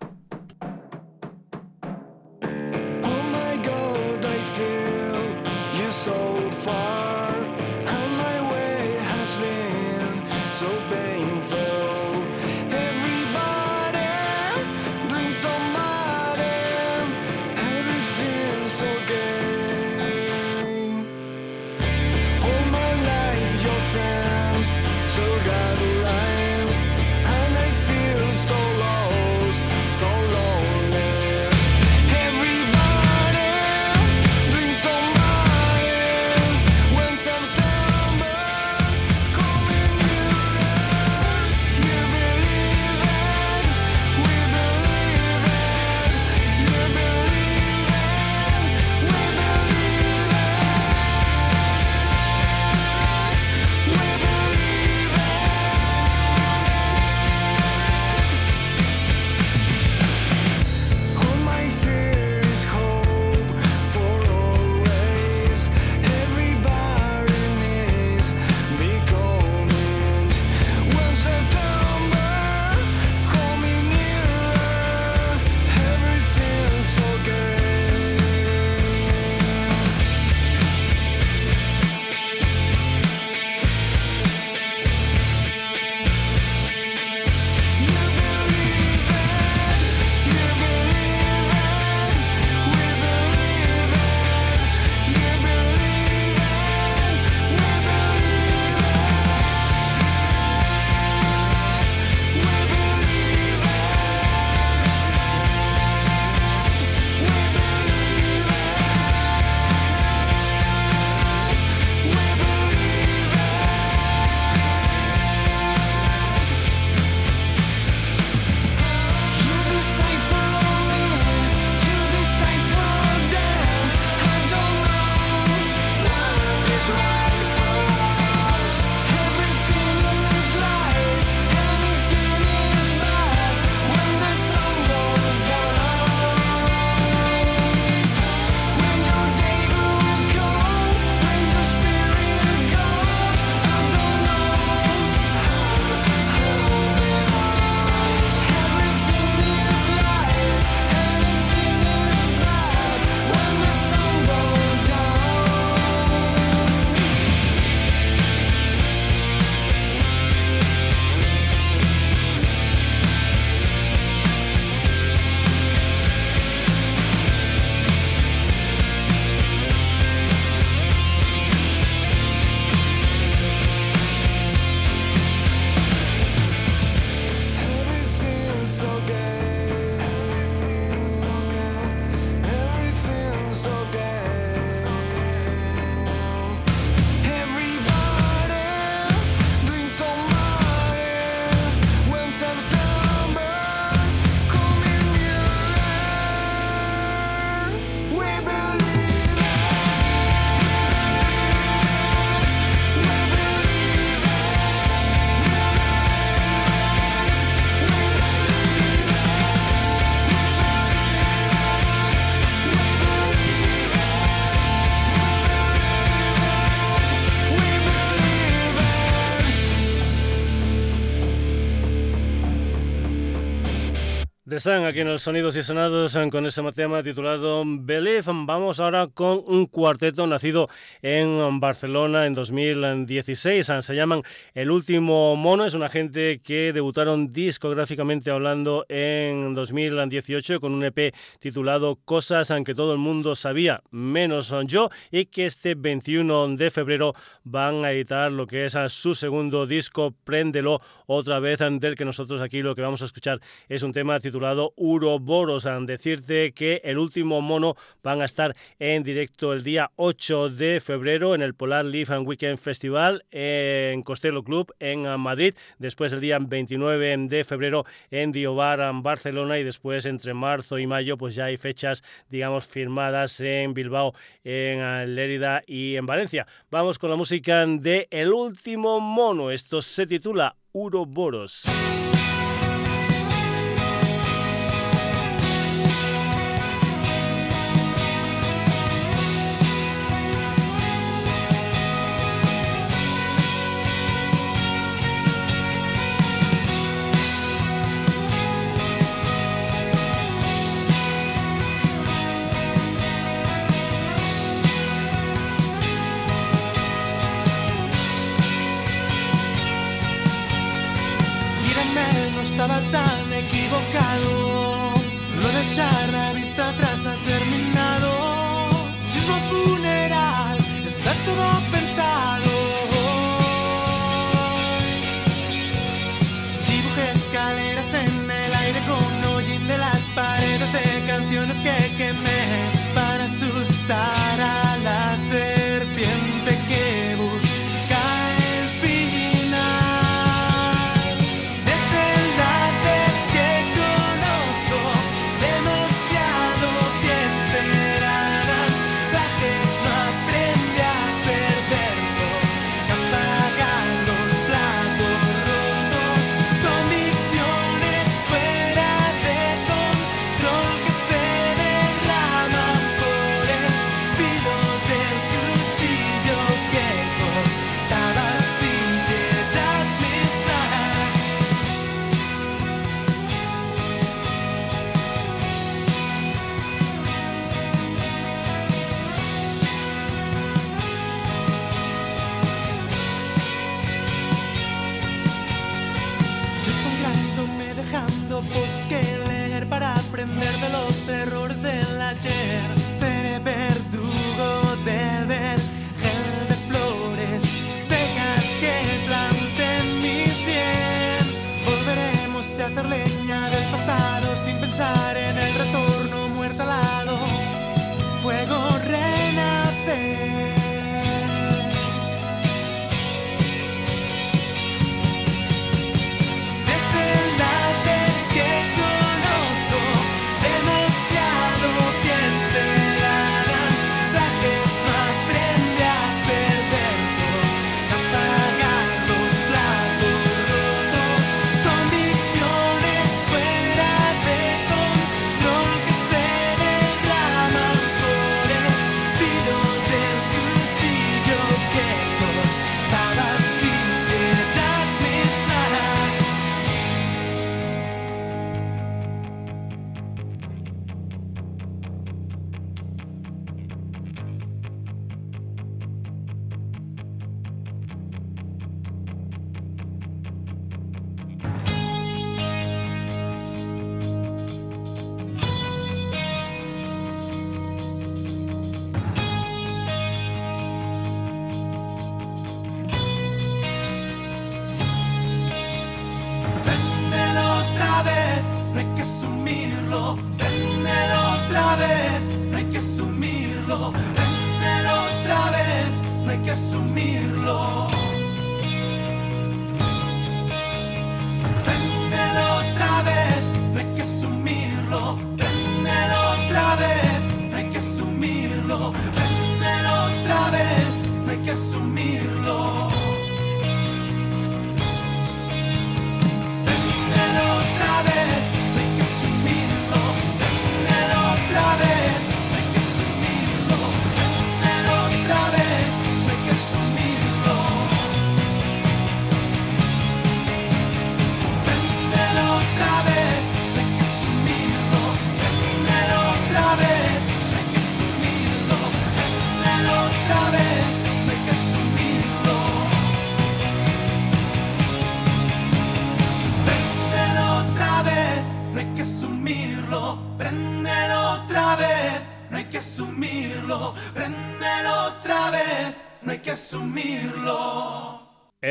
están 224.65 224.87
aquí 224.87 225.01
en 225.01 225.09
los 225.09 225.21
Sonidos 225.21 225.59
y 225.59 225.63
Sonados 225.63 226.17
eh, 226.17 226.27
con 226.31 226.47
ese 226.47 226.63
tema 226.73 227.03
titulado 227.03 227.65
Believe. 227.67 228.23
Vamos 228.25 228.81
ahora 228.81 229.09
con 229.09 229.43
un 229.47 229.67
cuarteto 229.67 230.27
nacido 230.27 230.71
en 231.03 231.61
Barcelona 231.61 232.25
en 232.25 232.33
2016. 232.33 233.69
Eh, 233.69 233.83
se 233.83 233.95
llaman 233.95 234.23
El 234.55 234.71
Último 234.71 235.37
Mono. 235.37 235.67
Es 235.67 235.75
una 235.75 235.91
gente 235.91 236.41
que 236.43 236.73
debutaron 236.73 237.29
discográficamente 237.29 238.31
hablando 238.31 238.87
en 238.89 239.55
2018 239.55 240.59
con 240.61 240.73
un 240.73 240.83
EP 240.85 241.15
titulado 241.41 241.97
Cosas 242.03 242.51
eh, 242.51 242.55
aunque 242.55 242.75
todo 242.75 242.95
el 242.95 242.99
mundo 242.99 243.35
sabía, 243.35 243.83
menos 243.91 244.55
yo, 244.65 244.89
y 245.11 245.27
que 245.27 245.45
este 245.45 245.75
21 245.75 246.57
de 246.57 246.71
febrero 246.71 247.13
van 247.43 247.85
a 247.85 247.93
editar 247.93 248.33
lo 248.33 248.47
que 248.47 248.65
es 248.65 248.77
a 248.77 248.89
su 248.89 249.15
segundo 249.15 249.67
disco, 249.67 250.15
Préndelo 250.25 250.81
otra 251.05 251.39
vez, 251.39 251.59
del 251.59 251.97
que 251.97 252.07
nosotros 252.07 252.41
aquí 252.41 252.63
lo 252.63 252.75
que 252.75 252.81
vamos 252.81 253.03
a 253.03 253.05
escuchar 253.05 253.43
es 253.69 253.83
un 253.83 253.93
tema 253.93 254.19
titulado 254.21 254.54
llamado 254.55 254.73
Uroboros. 254.77 255.67
Han 255.67 255.87
decirte 255.87 256.53
que 256.53 256.81
el 256.85 256.99
último 256.99 257.41
mono 257.41 257.75
van 258.03 258.23
a 258.23 258.25
estar 258.25 258.55
en 258.79 259.03
directo 259.03 259.53
el 259.53 259.63
día 259.63 259.91
8 259.97 260.51
de 260.51 260.81
febrero 260.81 261.35
en 261.35 261.43
el 261.43 261.55
Polar 261.55 261.85
Leaf 261.85 262.11
and 262.11 262.27
Weekend 262.27 262.59
Festival 262.59 263.25
en 263.31 264.03
Costello 264.03 264.43
Club 264.43 264.73
en 264.79 265.03
Madrid. 265.21 265.55
Después 265.79 266.13
el 266.13 266.21
día 266.21 266.39
29 266.41 267.17
de 267.29 267.45
febrero 267.45 267.85
en 268.11 268.33
Diobar 268.33 268.81
en 268.81 269.03
Barcelona 269.03 269.59
y 269.59 269.65
después 269.65 270.07
entre 270.07 270.35
marzo 270.35 270.79
y 270.79 270.87
mayo 270.87 271.17
pues 271.17 271.35
ya 271.35 271.47
hay 271.47 271.57
fechas 271.57 272.03
digamos 272.29 272.67
firmadas 272.67 273.41
en 273.41 273.75
Bilbao, 273.75 274.15
en 274.45 274.81
eh, 274.81 275.07
Lérida 275.07 275.63
y 275.67 275.97
en 275.97 276.07
Valencia. 276.07 276.47
Vamos 276.71 276.99
con 276.99 277.11
la 277.11 277.17
música 277.17 277.67
de 277.67 278.09
El 278.11 278.33
último 278.33 279.01
mono. 279.01 279.51
Esto 279.51 279.83
se 279.83 280.07
titula 280.07 280.57
Uroboros. 280.73 281.65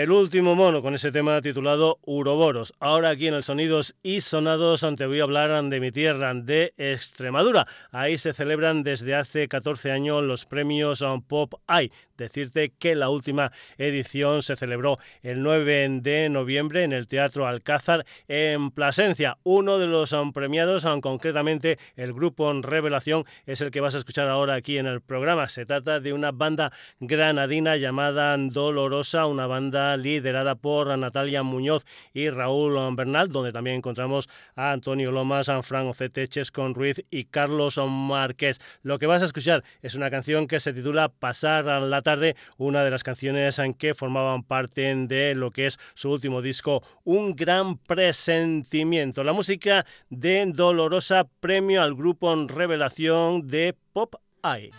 El 0.03 0.11
último 0.11 0.53
mono 0.53 0.81
con 0.81 0.93
ese 0.95 1.13
tema 1.13 1.39
titulado 1.39 1.97
Uroboros. 2.01 2.73
Ahora 2.81 3.11
aquí 3.11 3.27
en 3.27 3.35
el 3.35 3.43
Sonidos 3.43 3.95
y 4.03 4.19
Sonados 4.19 4.85
te 4.97 5.05
voy 5.05 5.21
a 5.21 5.23
hablar 5.23 5.63
de 5.63 5.79
mi 5.79 5.93
tierra, 5.93 6.33
de 6.33 6.73
Extremadura. 6.75 7.65
Ahí 7.89 8.17
se 8.17 8.33
celebran 8.33 8.83
desde 8.83 9.15
hace 9.15 9.47
14 9.47 9.91
años 9.91 10.21
los 10.21 10.45
premios 10.45 11.05
Pop 11.29 11.53
Eye. 11.69 11.89
Decirte 12.17 12.73
que 12.77 12.95
la 12.95 13.07
última 13.07 13.53
edición 13.77 14.41
se 14.41 14.57
celebró 14.57 14.97
el 15.21 15.41
9 15.41 15.99
de 16.01 16.27
noviembre 16.27 16.83
en 16.83 16.91
el 16.91 17.07
Teatro 17.07 17.47
Alcázar 17.47 18.05
en 18.27 18.71
Plasencia. 18.71 19.37
Uno 19.43 19.79
de 19.79 19.87
los 19.87 20.13
premiados, 20.33 20.85
concretamente 21.01 21.79
el 21.95 22.11
grupo 22.11 22.51
Revelación, 22.61 23.23
es 23.45 23.61
el 23.61 23.71
que 23.71 23.79
vas 23.79 23.95
a 23.95 23.99
escuchar 23.99 24.27
ahora 24.27 24.55
aquí 24.55 24.77
en 24.77 24.85
el 24.85 24.99
programa. 24.99 25.47
Se 25.47 25.65
trata 25.65 26.01
de 26.01 26.11
una 26.11 26.33
banda 26.33 26.73
granadina 26.99 27.77
llamada 27.77 28.35
Dolorosa, 28.37 29.27
una 29.27 29.47
banda 29.47 29.92
liderada 29.97 30.55
por 30.55 30.97
Natalia 30.97 31.43
Muñoz 31.43 31.85
y 32.13 32.29
Raúl 32.29 32.77
Bernal, 32.95 33.31
donde 33.31 33.51
también 33.51 33.77
encontramos 33.77 34.29
a 34.55 34.71
Antonio 34.71 35.11
Lomas, 35.11 35.49
a 35.49 35.61
Fran 35.61 35.87
Ocete, 35.87 36.27
Chescon 36.27 36.73
Ruiz 36.73 37.03
y 37.09 37.25
Carlos 37.25 37.79
Márquez. 37.87 38.59
Lo 38.81 38.99
que 38.99 39.05
vas 39.05 39.21
a 39.21 39.25
escuchar 39.25 39.63
es 39.81 39.95
una 39.95 40.09
canción 40.09 40.47
que 40.47 40.59
se 40.59 40.73
titula 40.73 41.09
Pasar 41.09 41.65
la 41.65 42.01
tarde, 42.01 42.35
una 42.57 42.83
de 42.83 42.91
las 42.91 43.03
canciones 43.03 43.59
en 43.59 43.73
que 43.73 43.93
formaban 43.93 44.43
parte 44.43 44.93
de 44.95 45.35
lo 45.35 45.51
que 45.51 45.67
es 45.67 45.79
su 45.93 46.11
último 46.11 46.41
disco, 46.41 46.83
Un 47.03 47.35
gran 47.35 47.77
presentimiento. 47.77 49.23
La 49.23 49.33
música 49.33 49.85
de 50.09 50.45
Dolorosa, 50.47 51.25
premio 51.39 51.81
al 51.81 51.95
grupo 51.95 52.33
Revelación 52.47 53.47
de 53.47 53.75
Pop 53.93 54.15
Eye. 54.43 54.71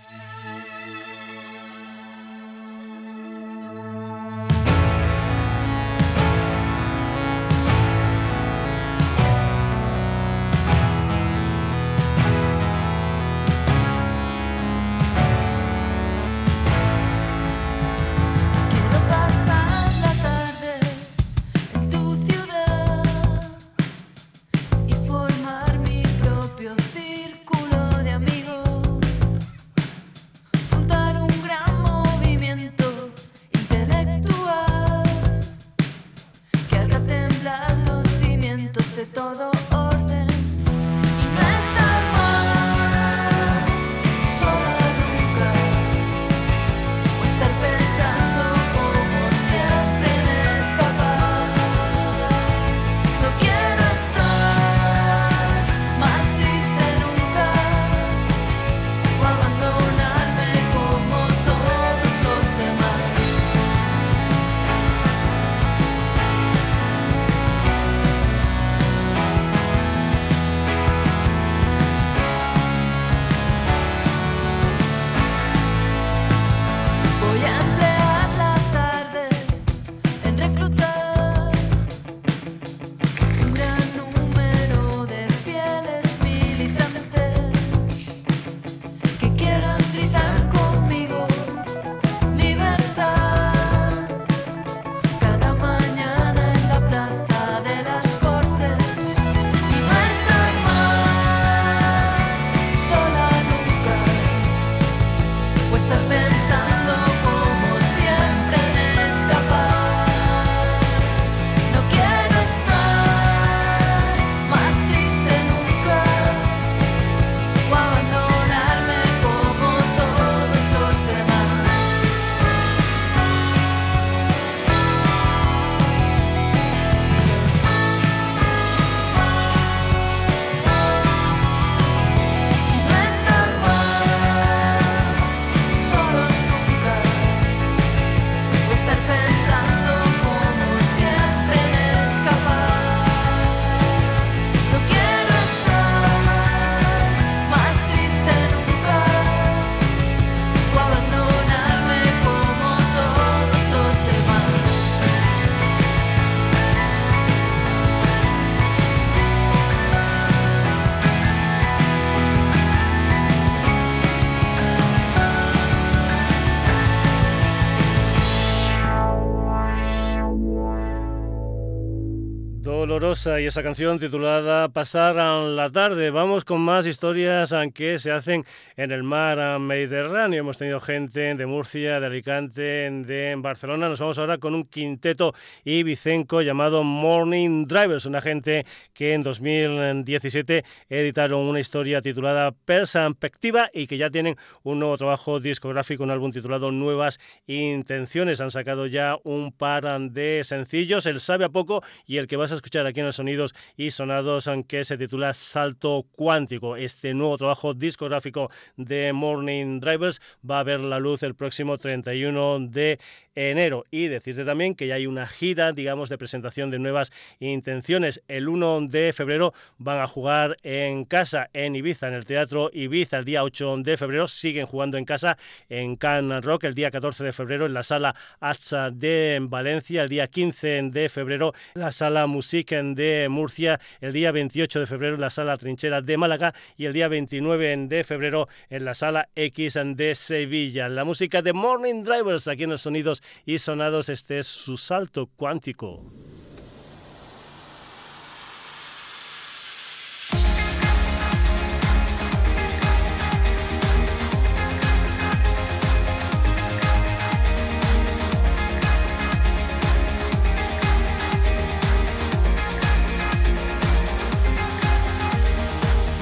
Y 172.66 173.44
esa 173.44 173.62
canción 173.62 173.98
titulada 173.98 174.70
Pasar 174.70 175.16
la 175.16 175.70
tarde. 175.70 176.10
Vamos 176.10 176.46
con 176.46 176.62
más 176.62 176.86
historias 176.86 177.54
que 177.74 177.98
se 177.98 178.10
hacen 178.10 178.46
en 178.76 178.90
el 178.90 179.02
mar 179.02 179.60
Mediterráneo. 179.60 180.40
Hemos 180.40 180.56
tenido 180.56 180.80
gente 180.80 181.34
de 181.34 181.46
Murcia, 181.46 182.00
de 182.00 182.06
Alicante, 182.06 182.62
de 182.62 183.34
Barcelona. 183.36 183.90
Nos 183.90 184.00
vamos 184.00 184.18
ahora 184.18 184.38
con 184.38 184.54
un 184.54 184.64
quinteto 184.64 185.34
ibicenco 185.64 186.40
llamado 186.40 186.84
Morning 186.84 187.66
Drivers, 187.66 188.06
una 188.06 188.22
gente 188.22 188.64
que 188.94 189.12
en 189.12 189.22
2017 189.22 190.64
editaron 190.88 191.40
una 191.40 191.60
historia 191.60 192.00
titulada 192.00 192.52
Perspectiva 192.52 193.68
y 193.74 193.86
que 193.86 193.98
ya 193.98 194.08
tienen 194.08 194.36
un 194.62 194.78
nuevo 194.78 194.96
trabajo 194.96 195.38
discográfico, 195.38 196.02
un 196.02 196.10
álbum 196.10 196.32
titulado 196.32 196.72
Nuevas 196.72 197.20
Intenciones. 197.46 198.40
Han 198.40 198.50
sacado 198.50 198.86
ya 198.86 199.16
un 199.22 199.52
par 199.52 199.84
de 200.00 200.40
sencillos, 200.44 201.04
El 201.04 201.20
Sabe 201.20 201.44
a 201.44 201.50
Poco 201.50 201.82
y 202.06 202.16
el 202.16 202.26
que 202.26 202.36
vas 202.36 202.52
a 202.52 202.53
escuchar 202.54 202.86
aquí 202.86 203.00
en 203.00 203.06
el 203.06 203.12
sonidos 203.12 203.54
y 203.76 203.90
sonados 203.90 204.48
que 204.66 204.84
se 204.84 204.98
titula 204.98 205.32
Salto 205.32 206.06
Cuántico. 206.12 206.76
Este 206.76 207.14
nuevo 207.14 207.36
trabajo 207.36 207.74
discográfico 207.74 208.50
de 208.76 209.12
Morning 209.12 209.80
Drivers 209.80 210.20
va 210.48 210.60
a 210.60 210.62
ver 210.64 210.80
la 210.80 210.98
luz 210.98 211.22
el 211.22 211.34
próximo 211.34 211.78
31 211.78 212.60
de 212.68 212.98
enero. 213.34 213.84
Y 213.90 214.08
decirte 214.08 214.44
también 214.44 214.74
que 214.74 214.86
ya 214.86 214.94
hay 214.96 215.06
una 215.06 215.26
gira, 215.26 215.72
digamos, 215.72 216.08
de 216.08 216.18
presentación 216.18 216.70
de 216.70 216.78
nuevas 216.78 217.12
intenciones. 217.40 218.22
El 218.28 218.48
1 218.48 218.82
de 218.88 219.12
febrero 219.12 219.52
van 219.78 220.00
a 220.00 220.06
jugar 220.06 220.56
en 220.62 221.04
casa, 221.04 221.50
en 221.52 221.76
Ibiza, 221.76 222.08
en 222.08 222.14
el 222.14 222.24
Teatro 222.24 222.70
Ibiza. 222.72 223.18
El 223.18 223.24
día 223.24 223.44
8 223.44 223.78
de 223.78 223.96
febrero 223.96 224.26
siguen 224.26 224.66
jugando 224.66 224.98
en 224.98 225.04
casa 225.04 225.36
en 225.68 225.96
Can 225.96 226.42
Rock. 226.42 226.64
El 226.64 226.74
día 226.74 226.90
14 226.90 227.24
de 227.24 227.32
febrero 227.32 227.66
en 227.66 227.74
la 227.74 227.82
Sala 227.82 228.14
Atza 228.40 228.90
de 228.90 229.38
Valencia. 229.42 230.02
El 230.02 230.08
día 230.08 230.26
15 230.28 230.82
de 230.90 231.08
febrero 231.08 231.52
en 231.74 231.80
la 231.80 231.92
Sala 231.92 232.26
Music 232.26 232.70
de 232.70 233.28
Murcia. 233.28 233.80
El 234.00 234.12
día 234.12 234.30
28 234.32 234.80
de 234.80 234.86
febrero 234.86 235.14
en 235.14 235.20
la 235.20 235.30
Sala 235.30 235.56
Trinchera 235.56 236.00
de 236.00 236.16
Málaga. 236.16 236.54
Y 236.76 236.86
el 236.86 236.92
día 236.92 237.08
29 237.08 237.86
de 237.88 238.04
febrero 238.04 238.48
en 238.70 238.84
la 238.84 238.94
Sala 238.94 239.28
X 239.34 239.78
de 239.84 240.14
Sevilla. 240.14 240.88
La 240.88 241.04
música 241.04 241.42
de 241.42 241.52
Morning 241.52 242.02
Drivers 242.02 242.48
aquí 242.48 242.64
en 242.64 242.70
los 242.70 242.82
sonidos 242.82 243.22
y 243.44 243.58
sonados. 243.58 244.08
Este 244.08 244.38
es 244.38 244.46
su 244.46 244.76
salto 244.76 245.28
cuántico. 245.36 246.02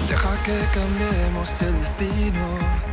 Deja 0.09 0.42
que 0.42 0.64
cambiemos 0.72 1.62
el 1.62 1.80
destino. 1.80 2.91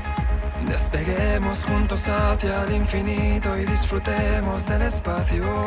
Despeguemos 0.70 1.64
juntos 1.64 2.08
hacia 2.08 2.64
el 2.64 2.76
infinito 2.76 3.58
y 3.58 3.66
disfrutemos 3.66 4.68
del 4.68 4.84
espacio. 4.84 5.66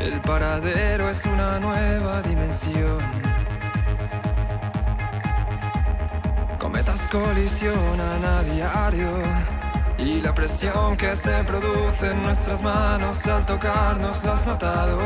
El 0.00 0.20
paradero 0.20 1.08
es 1.08 1.24
una 1.24 1.60
nueva 1.60 2.22
dimensión. 2.22 2.98
Cometas 6.58 7.06
colisionan 7.06 8.24
a 8.24 8.42
diario 8.42 9.12
y 9.96 10.20
la 10.20 10.34
presión 10.34 10.96
que 10.96 11.14
se 11.14 11.44
produce 11.44 12.10
en 12.10 12.22
nuestras 12.22 12.62
manos 12.62 13.24
al 13.28 13.46
tocarnos 13.46 14.24
lo 14.24 14.32
has 14.32 14.44
notado. 14.44 14.98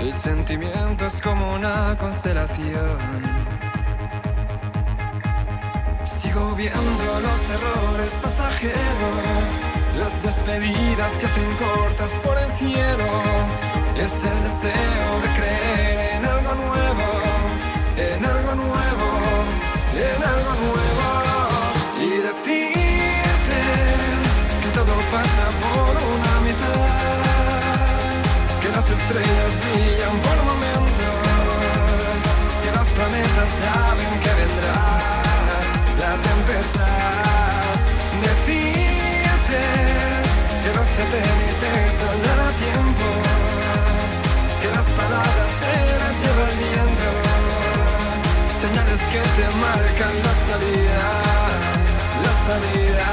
El 0.00 0.12
sentimiento 0.12 1.06
es 1.06 1.22
como 1.22 1.54
una 1.54 1.96
constelación. 1.96 3.45
Sigo 6.06 6.54
viendo 6.54 7.20
los 7.20 7.50
errores 7.50 8.12
pasajeros, 8.22 9.50
las 9.98 10.22
despedidas 10.22 11.10
se 11.10 11.26
hacen 11.26 11.56
cortas 11.56 12.18
por 12.20 12.38
el 12.38 12.50
cielo. 12.52 13.06
Es 13.96 14.24
el 14.24 14.42
deseo 14.42 15.20
de 15.22 15.32
creer 15.34 16.16
en 16.16 16.24
algo 16.24 16.54
nuevo, 16.54 17.06
en 17.96 18.24
algo 18.24 18.54
nuevo, 18.54 19.08
en 19.94 20.22
algo 20.22 20.54
nuevo. 20.64 21.08
Y 21.98 22.08
decirte 22.28 23.60
que 24.62 24.68
todo 24.74 24.94
pasa 25.10 25.44
por 25.64 25.90
una 25.90 26.40
mitad, 26.46 26.86
que 28.62 28.68
las 28.68 28.88
estrellas 28.88 29.52
brillan 29.62 30.16
por 30.22 30.36
momentos, 30.44 31.16
que 32.62 32.70
los 32.78 32.88
planetas 32.90 33.48
saben 33.48 33.95
Señales 48.66 49.00
que 49.12 49.20
te 49.20 49.46
marcan 49.58 50.14
la 50.24 50.34
salida, 50.48 51.08
la 52.24 52.32
salida. 52.46 53.08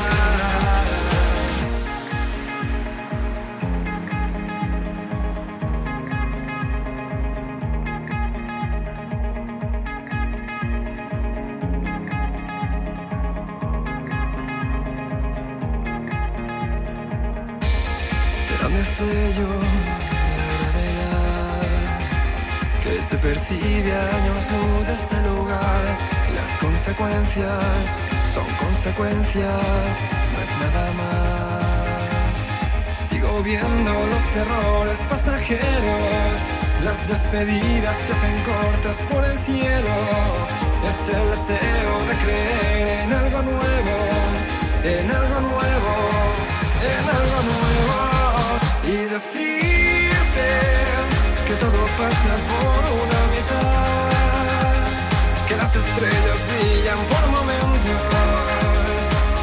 será 18.48 18.68
un 18.68 18.76
percibe 23.24 23.94
años 23.94 24.52
luz 24.52 24.86
de 24.86 24.94
este 24.94 25.16
lugar. 25.22 25.98
Las 26.36 26.58
consecuencias 26.58 28.04
son 28.22 28.46
consecuencias, 28.56 30.06
no 30.34 30.42
es 30.42 30.52
nada 30.60 30.92
más. 30.92 32.36
Sigo 33.08 33.42
viendo 33.42 34.08
los 34.08 34.36
errores 34.36 35.00
pasajeros, 35.10 36.36
las 36.84 37.08
despedidas 37.08 37.96
se 37.96 38.14
hacen 38.14 38.44
cortas 38.44 39.06
por 39.10 39.24
el 39.24 39.38
cielo. 39.40 39.96
Es 40.86 41.08
el 41.08 41.30
deseo 41.30 41.94
de 42.10 42.18
creer 42.24 43.04
en 43.06 43.14
algo 43.14 43.42
nuevo, 43.42 43.98
en 44.84 45.10
algo 45.10 45.40
nuevo, 45.40 45.94
en 46.92 47.06
algo 47.20 47.40
nuevo 47.52 48.00
y 48.84 48.96
decirte 49.16 50.50
que 51.48 51.54
todo 51.56 51.86
pasa 51.98 52.36
por 52.52 52.83
estrellas 55.94 56.42
brillan 56.50 57.00
por 57.06 57.24
momentos 57.30 57.92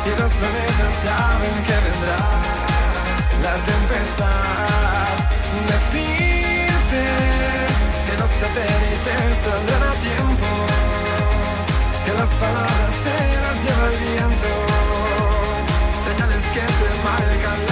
y 0.07 0.21
los 0.21 0.33
planetas 0.33 0.95
saben 1.05 1.55
que 1.67 1.77
vendrá 1.87 2.23
la 3.45 3.55
tempestad. 3.71 5.15
Decirte 5.73 7.05
que 8.07 8.15
los 8.19 8.31
satélites 8.31 9.37
saldrán 9.45 9.83
a 9.83 9.95
tiempo, 10.09 10.49
que 12.05 12.13
las 12.19 12.31
palabras 12.43 12.95
se 13.05 13.19
las 13.45 13.57
lleva 13.65 13.87
el 13.93 13.99
viento, 14.07 14.51
señales 16.05 16.43
que 16.55 16.65
te 16.81 16.91
marcan 17.05 17.70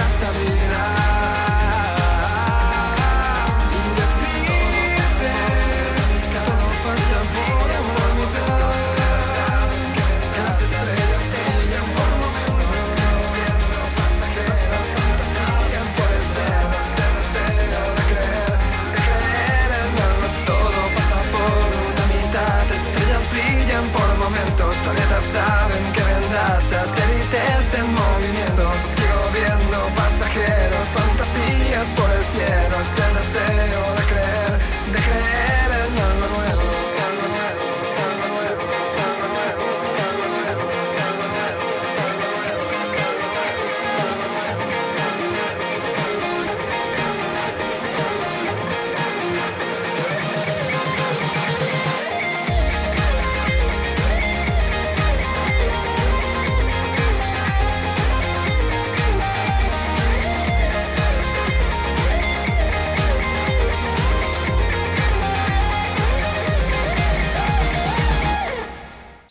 momentos, 25.19 25.58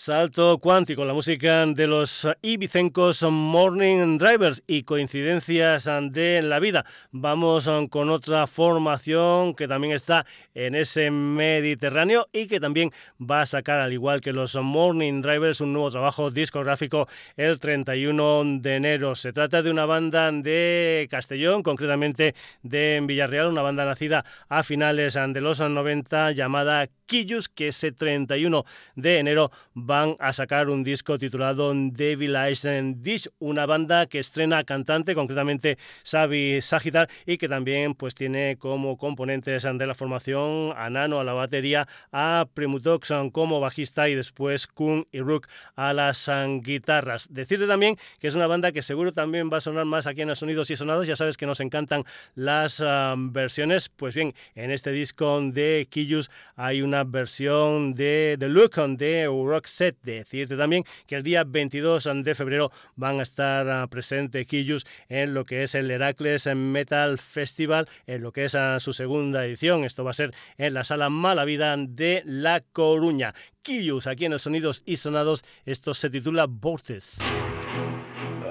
Salto 0.08 0.56
cuántico, 0.56 1.04
la 1.04 1.12
música 1.12 1.66
de 1.66 1.86
los 1.86 2.26
ibicencos 2.40 3.22
Morning 3.24 4.16
Drivers 4.16 4.62
y 4.66 4.84
coincidencias 4.84 5.84
de 5.84 6.40
la 6.40 6.60
vida. 6.60 6.86
Vamos 7.12 7.68
con 7.90 8.08
otra 8.08 8.46
formación 8.46 9.54
que 9.54 9.68
también 9.68 9.92
está 9.92 10.24
en 10.54 10.76
ese 10.76 11.10
Mediterráneo 11.10 12.26
y 12.32 12.46
que 12.46 12.58
también 12.58 12.90
va 13.20 13.42
a 13.42 13.46
sacar, 13.46 13.80
al 13.80 13.92
igual 13.92 14.22
que 14.22 14.32
los 14.32 14.56
Morning 14.56 15.20
Drivers, 15.20 15.60
un 15.60 15.74
nuevo 15.74 15.90
trabajo 15.90 16.30
discográfico 16.30 17.06
el 17.36 17.60
31 17.60 18.60
de 18.62 18.76
enero. 18.76 19.14
Se 19.14 19.34
trata 19.34 19.60
de 19.60 19.70
una 19.70 19.84
banda 19.84 20.32
de 20.32 21.06
Castellón, 21.10 21.62
concretamente 21.62 22.34
de 22.62 22.98
Villarreal, 23.04 23.48
una 23.48 23.60
banda 23.60 23.84
nacida 23.84 24.24
a 24.48 24.62
finales 24.62 25.18
de 25.28 25.40
los 25.42 25.60
90 25.60 26.32
llamada 26.32 26.86
Quillus, 27.04 27.50
que 27.50 27.68
ese 27.68 27.92
31 27.92 28.64
de 28.96 29.18
enero 29.18 29.50
va 29.76 29.97
van 29.98 30.16
a 30.20 30.32
sacar 30.32 30.68
un 30.68 30.84
disco 30.84 31.18
titulado 31.18 31.72
Devil 31.74 32.36
Eyes 32.36 32.64
Dish, 32.98 33.28
una 33.40 33.66
banda 33.66 34.06
que 34.06 34.20
estrena 34.20 34.62
cantante, 34.62 35.14
concretamente 35.14 35.76
Xavi 36.08 36.60
Sagitar, 36.60 37.08
y 37.26 37.36
que 37.36 37.48
también 37.48 37.94
pues 37.94 38.14
tiene 38.14 38.56
como 38.58 38.96
componentes 38.96 39.64
de 39.64 39.86
la 39.86 39.94
formación 39.94 40.72
a 40.76 40.88
Nano 40.88 41.18
a 41.18 41.24
la 41.24 41.32
batería, 41.32 41.88
a 42.12 42.46
Primutox 42.54 43.12
como 43.32 43.58
bajista 43.58 44.08
y 44.08 44.14
después 44.14 44.68
Kun 44.68 45.06
y 45.10 45.20
Rook 45.20 45.48
a 45.74 45.92
las 45.92 46.30
guitarras. 46.60 47.26
Decirte 47.32 47.66
también 47.66 47.96
que 48.20 48.28
es 48.28 48.36
una 48.36 48.46
banda 48.46 48.70
que 48.70 48.82
seguro 48.82 49.12
también 49.12 49.50
va 49.52 49.56
a 49.56 49.60
sonar 49.60 49.84
más 49.84 50.06
aquí 50.06 50.22
en 50.22 50.28
los 50.28 50.38
Sonidos 50.38 50.70
y 50.70 50.76
Sonados, 50.76 51.08
ya 51.08 51.16
sabes 51.16 51.36
que 51.36 51.46
nos 51.46 51.58
encantan 51.58 52.04
las 52.36 52.80
ah, 52.80 53.16
versiones, 53.18 53.88
pues 53.88 54.14
bien, 54.14 54.32
en 54.54 54.70
este 54.70 54.92
disco 54.92 55.40
de 55.42 55.88
Kiyus 55.90 56.30
hay 56.54 56.82
una 56.82 57.02
versión 57.02 57.94
de 57.94 58.36
The 58.38 58.48
Look 58.48 58.76
de 58.96 59.26
Rock 59.26 59.66
Set. 59.66 59.87
Decirte 60.02 60.56
también 60.56 60.84
que 61.06 61.16
el 61.16 61.22
día 61.22 61.44
22 61.44 62.08
de 62.22 62.34
febrero 62.34 62.70
van 62.96 63.20
a 63.20 63.22
estar 63.22 63.68
ah, 63.68 63.86
presentes 63.88 64.46
Kiyus 64.46 64.86
en 65.08 65.34
lo 65.34 65.44
que 65.44 65.62
es 65.62 65.74
el 65.74 65.90
Heracles 65.90 66.46
Metal 66.54 67.18
Festival, 67.18 67.88
en 68.06 68.22
lo 68.22 68.32
que 68.32 68.44
es 68.44 68.54
ah, 68.54 68.80
su 68.80 68.92
segunda 68.92 69.44
edición. 69.44 69.84
Esto 69.84 70.04
va 70.04 70.10
a 70.10 70.14
ser 70.14 70.34
en 70.56 70.74
la 70.74 70.84
sala 70.84 71.10
Mala 71.10 71.44
Vida 71.44 71.74
de 71.76 72.22
La 72.24 72.60
Coruña. 72.60 73.34
Kiyus, 73.62 74.06
aquí 74.06 74.24
en 74.24 74.32
los 74.32 74.42
Sonidos 74.42 74.82
y 74.86 74.96
Sonados, 74.96 75.44
esto 75.66 75.94
se 75.94 76.10
titula 76.10 76.46
Vortex. 76.48 77.18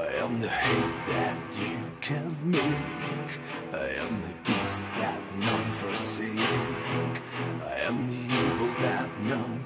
I 0.07 0.19
am 0.21 0.39
the 0.39 0.47
hate 0.47 1.05
that 1.07 1.57
you 1.57 1.91
can 2.01 2.35
make. 2.43 3.06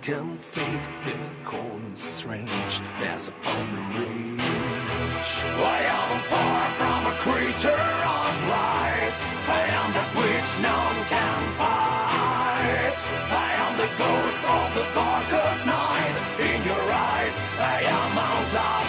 Can 0.02 0.38
fake. 0.40 0.66
The 1.04 1.30
cold 1.46 1.96
strangeness 1.96 3.30
upon 3.30 3.72
the 3.76 4.00
rage. 4.00 4.42
I 4.42 5.80
am 6.00 6.22
far 6.24 6.62
from 6.80 7.06
a 7.06 7.16
creature 7.26 7.70
of 7.70 8.34
light. 8.50 9.20
I 9.48 9.62
am 9.78 9.94
that 9.94 10.10
which 10.18 10.52
none 10.66 11.00
can 11.06 11.42
fight. 11.62 12.98
I 13.30 13.52
am 13.64 13.74
the 13.78 13.92
ghost 14.02 14.42
of 14.58 14.68
the 14.78 14.86
darkest 14.98 15.66
night. 15.68 16.18
In 16.50 16.60
your 16.66 16.86
eyes, 16.92 17.38
I 17.60 17.82
am 17.86 18.18
out 18.18 18.81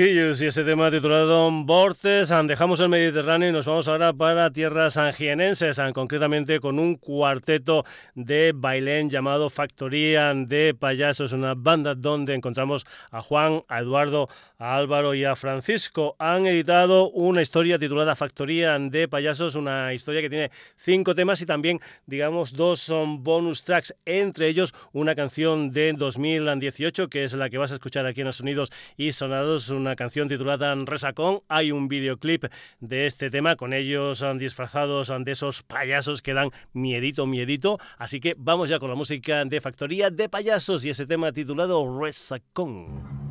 Y 0.00 0.18
ese 0.18 0.64
tema 0.64 0.90
titulado 0.90 1.50
Bortes. 1.52 2.32
Dejamos 2.46 2.80
el 2.80 2.88
Mediterráneo 2.88 3.50
y 3.50 3.52
nos 3.52 3.66
vamos 3.66 3.86
ahora 3.86 4.14
para 4.14 4.50
tierras 4.50 4.96
angienenses, 4.96 5.78
concretamente 5.92 6.58
con 6.58 6.78
un 6.78 6.94
cuarteto 6.94 7.84
de 8.14 8.52
bailén 8.54 9.10
llamado 9.10 9.50
Factoría 9.50 10.32
de 10.32 10.72
Payasos, 10.72 11.34
una 11.34 11.52
banda 11.54 11.94
donde 11.94 12.34
encontramos 12.34 12.86
a 13.10 13.20
Juan, 13.20 13.62
a 13.68 13.80
Eduardo, 13.80 14.30
a 14.56 14.74
Álvaro 14.74 15.12
y 15.12 15.26
a 15.26 15.36
Francisco. 15.36 16.16
Han 16.18 16.46
editado 16.46 17.10
una 17.10 17.42
historia 17.42 17.78
titulada 17.78 18.16
Factoría 18.16 18.78
de 18.78 19.06
Payasos, 19.06 19.54
una 19.54 19.92
historia 19.92 20.22
que 20.22 20.30
tiene 20.30 20.50
cinco 20.76 21.14
temas 21.14 21.42
y 21.42 21.46
también, 21.46 21.78
digamos, 22.06 22.54
dos 22.54 22.80
son 22.80 23.22
bonus 23.22 23.64
tracks, 23.64 23.94
entre 24.06 24.48
ellos 24.48 24.72
una 24.94 25.14
canción 25.14 25.72
de 25.72 25.92
2018 25.92 27.10
que 27.10 27.24
es 27.24 27.34
la 27.34 27.50
que 27.50 27.58
vas 27.58 27.72
a 27.72 27.74
escuchar 27.74 28.06
aquí 28.06 28.22
en 28.22 28.28
los 28.28 28.36
sonidos 28.36 28.72
y 28.96 29.12
sonados, 29.12 29.68
una 29.68 29.89
canción 29.96 30.28
titulada 30.28 30.74
Resacón. 30.74 31.40
Hay 31.48 31.72
un 31.72 31.88
videoclip 31.88 32.44
de 32.80 33.06
este 33.06 33.30
tema 33.30 33.56
con 33.56 33.72
ellos 33.72 34.24
disfrazados 34.38 35.12
de 35.20 35.32
esos 35.32 35.62
payasos 35.62 36.22
que 36.22 36.34
dan 36.34 36.50
miedito, 36.72 37.26
miedito. 37.26 37.78
Así 37.98 38.20
que 38.20 38.34
vamos 38.36 38.68
ya 38.68 38.78
con 38.78 38.90
la 38.90 38.96
música 38.96 39.44
de 39.44 39.60
Factoría 39.60 40.10
de 40.10 40.28
Payasos 40.28 40.84
y 40.84 40.90
ese 40.90 41.06
tema 41.06 41.32
titulado 41.32 42.00
Resacón. 42.00 43.29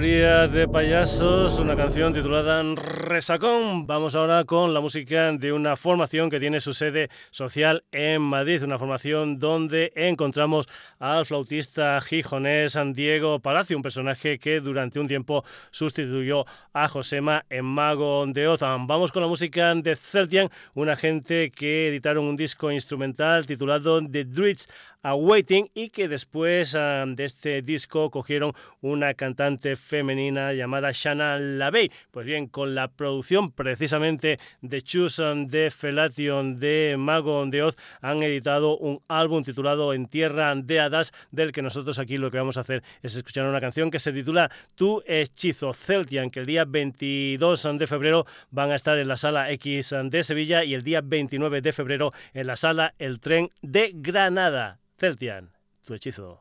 Factoría 0.00 0.48
de 0.48 0.66
Payasos, 0.66 1.58
una 1.58 1.76
canción 1.76 2.14
titulada 2.14 2.62
Resacón. 2.74 3.86
Vamos 3.86 4.14
ahora 4.14 4.44
con 4.44 4.72
la 4.72 4.80
música 4.80 5.30
de 5.32 5.52
una 5.52 5.76
formación 5.76 6.30
que 6.30 6.40
tiene 6.40 6.58
su 6.60 6.72
sede 6.72 7.10
social 7.30 7.84
en 7.92 8.22
Madrid, 8.22 8.62
una 8.62 8.78
formación 8.78 9.38
donde 9.38 9.92
encontramos 9.94 10.70
al 10.98 11.26
flautista 11.26 12.00
gijonés 12.00 12.72
San 12.72 12.94
Diego 12.94 13.40
Palacio, 13.40 13.76
un 13.76 13.82
personaje 13.82 14.38
que 14.38 14.60
durante 14.60 15.00
un 15.00 15.06
tiempo 15.06 15.44
sustituyó 15.70 16.46
a 16.72 16.88
Josema 16.88 17.44
en 17.50 17.66
Mago 17.66 18.24
de 18.26 18.48
Ozan. 18.48 18.86
Vamos 18.86 19.12
con 19.12 19.20
la 19.20 19.28
música 19.28 19.74
de 19.74 19.96
Celtian, 19.96 20.48
una 20.72 20.96
gente 20.96 21.50
que 21.50 21.88
editaron 21.88 22.24
un 22.24 22.36
disco 22.36 22.72
instrumental 22.72 23.44
titulado 23.44 24.00
The 24.00 24.24
Druids 24.24 24.66
Awaiting 25.02 25.70
y 25.74 25.88
que 25.90 26.08
después 26.08 26.74
ah, 26.74 27.04
de 27.06 27.24
este 27.24 27.62
disco 27.62 28.10
cogieron 28.10 28.52
una 28.82 29.14
cantante 29.14 29.76
femenina 29.90 30.52
llamada 30.52 30.92
Shanna 30.92 31.36
LaVey. 31.36 31.90
Pues 32.12 32.24
bien, 32.24 32.46
con 32.46 32.76
la 32.76 32.86
producción 32.88 33.50
precisamente 33.50 34.38
de 34.62 34.82
Choose 34.82 35.20
de 35.48 35.70
Felation 35.70 36.60
de 36.60 36.94
Mago 36.96 37.44
de 37.46 37.64
Oz 37.64 37.76
han 38.00 38.22
editado 38.22 38.78
un 38.78 39.02
álbum 39.08 39.42
titulado 39.42 39.92
En 39.92 40.06
Tierra 40.06 40.54
de 40.54 40.78
Hadas 40.78 41.12
del 41.32 41.50
que 41.50 41.60
nosotros 41.60 41.98
aquí 41.98 42.18
lo 42.18 42.30
que 42.30 42.38
vamos 42.38 42.56
a 42.56 42.60
hacer 42.60 42.84
es 43.02 43.16
escuchar 43.16 43.46
una 43.46 43.60
canción 43.60 43.90
que 43.90 43.98
se 43.98 44.12
titula 44.12 44.48
Tu 44.76 45.02
Hechizo 45.06 45.72
Celtian 45.72 46.30
que 46.30 46.40
el 46.40 46.46
día 46.46 46.64
22 46.64 47.68
de 47.76 47.86
febrero 47.88 48.26
van 48.50 48.70
a 48.70 48.76
estar 48.76 48.96
en 48.96 49.08
la 49.08 49.16
sala 49.16 49.50
X 49.50 49.94
de 50.04 50.22
Sevilla 50.22 50.62
y 50.62 50.74
el 50.74 50.84
día 50.84 51.00
29 51.02 51.62
de 51.62 51.72
febrero 51.72 52.12
en 52.32 52.46
la 52.46 52.54
sala 52.54 52.94
El 52.98 53.18
Tren 53.18 53.50
de 53.60 53.90
Granada. 53.92 54.78
Celtian, 54.96 55.50
tu 55.84 55.94
hechizo. 55.94 56.40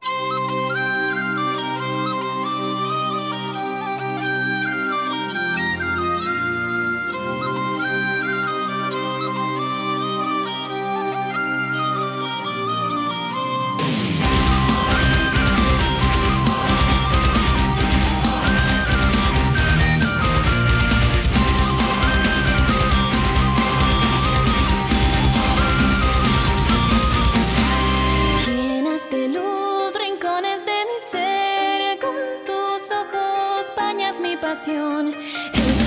Pasión. 34.50 35.14
Es 35.54 35.79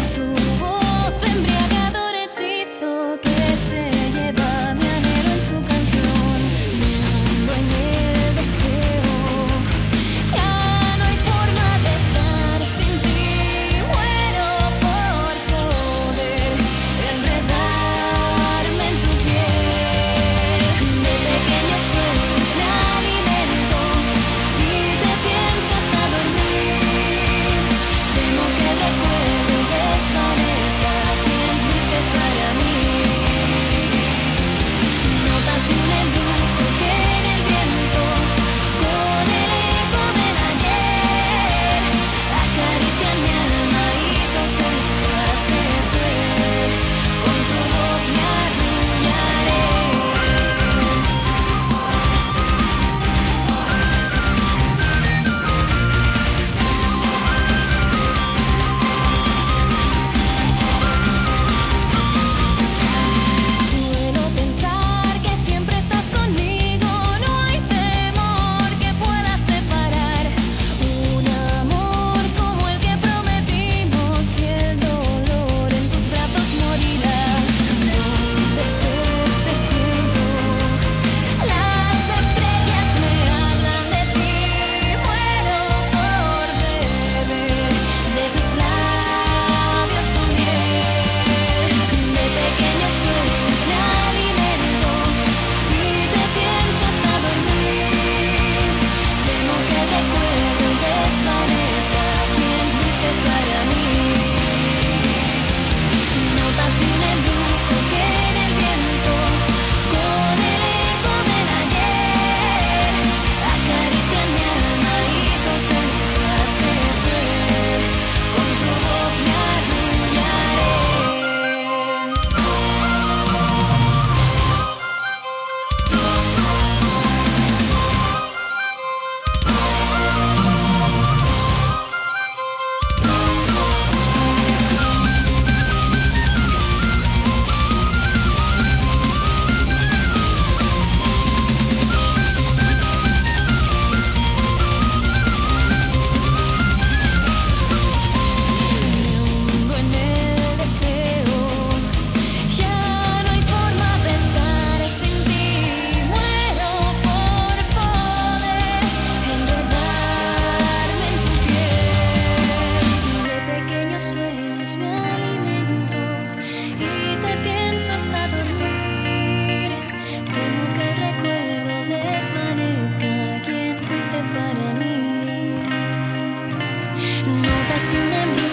Notas 177.83 178.43
de 178.43 178.52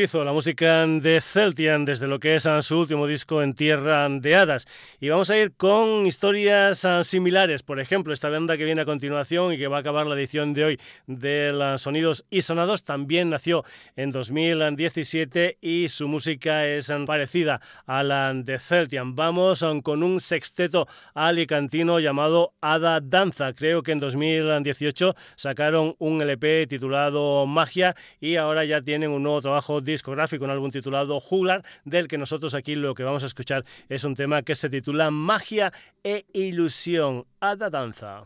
hechizo, 0.00 0.24
la 0.24 0.32
música 0.32 0.86
de 0.86 1.20
Celtian, 1.20 1.84
desde 1.84 2.06
lo 2.06 2.18
que 2.18 2.34
es 2.34 2.46
ah, 2.46 2.62
su 2.62 2.78
último 2.78 3.06
disco 3.06 3.42
en 3.42 3.52
Tierra 3.52 4.08
de 4.08 4.34
Hadas. 4.34 4.66
Y 4.98 5.10
vamos 5.10 5.28
a 5.28 5.36
ir 5.36 5.52
con 5.52 6.06
historias 6.06 6.86
ah, 6.86 7.04
similares. 7.04 7.62
Por 7.62 7.80
ejemplo, 7.80 8.14
esta 8.14 8.30
banda 8.30 8.56
que 8.56 8.64
viene 8.64 8.80
a 8.80 8.84
continuación 8.86 9.52
y 9.52 9.58
que 9.58 9.66
va 9.66 9.76
a 9.76 9.80
acabar 9.80 10.06
la 10.06 10.14
edición 10.14 10.54
de 10.54 10.64
hoy 10.64 10.80
de 11.06 11.52
los 11.52 11.82
Sonidos 11.82 12.24
y 12.30 12.40
Sonados 12.42 12.84
también 12.84 13.28
nació 13.28 13.64
en 13.94 14.10
2017 14.10 15.58
y 15.60 15.88
su 15.88 16.08
música 16.08 16.66
es 16.66 16.88
ah, 16.88 16.98
parecida 17.06 17.60
a 17.86 18.02
la 18.02 18.32
de 18.32 18.58
Celtian. 18.58 19.14
Vamos 19.14 19.64
con 19.82 20.02
un 20.02 20.20
sexteto 20.20 20.86
alicantino 21.12 22.00
llamado 22.00 22.54
Ada 22.62 23.00
Danza. 23.00 23.52
Creo 23.52 23.82
que 23.82 23.92
en 23.92 24.00
2018 24.00 25.14
sacaron 25.36 25.94
un 25.98 26.22
LP 26.22 26.66
titulado 26.68 27.44
Magia 27.46 27.94
y 28.18 28.36
ahora 28.36 28.64
ya 28.64 28.80
tienen 28.80 29.10
un 29.10 29.22
nuevo 29.22 29.42
trabajo 29.42 29.82
discográfico, 29.90 30.44
un 30.44 30.50
álbum 30.50 30.70
titulado 30.70 31.20
Juglar, 31.20 31.64
del 31.84 32.08
que 32.08 32.18
nosotros 32.18 32.54
aquí 32.54 32.74
lo 32.74 32.94
que 32.94 33.02
vamos 33.02 33.22
a 33.22 33.26
escuchar 33.26 33.64
es 33.88 34.04
un 34.04 34.14
tema 34.14 34.42
que 34.42 34.54
se 34.54 34.70
titula 34.70 35.10
Magia 35.10 35.72
e 36.02 36.24
Ilusión. 36.32 37.26
Ada 37.40 37.70
Danza. 37.70 38.24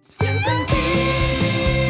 Siento 0.00 0.50
en 0.50 0.66
ti 0.66 1.87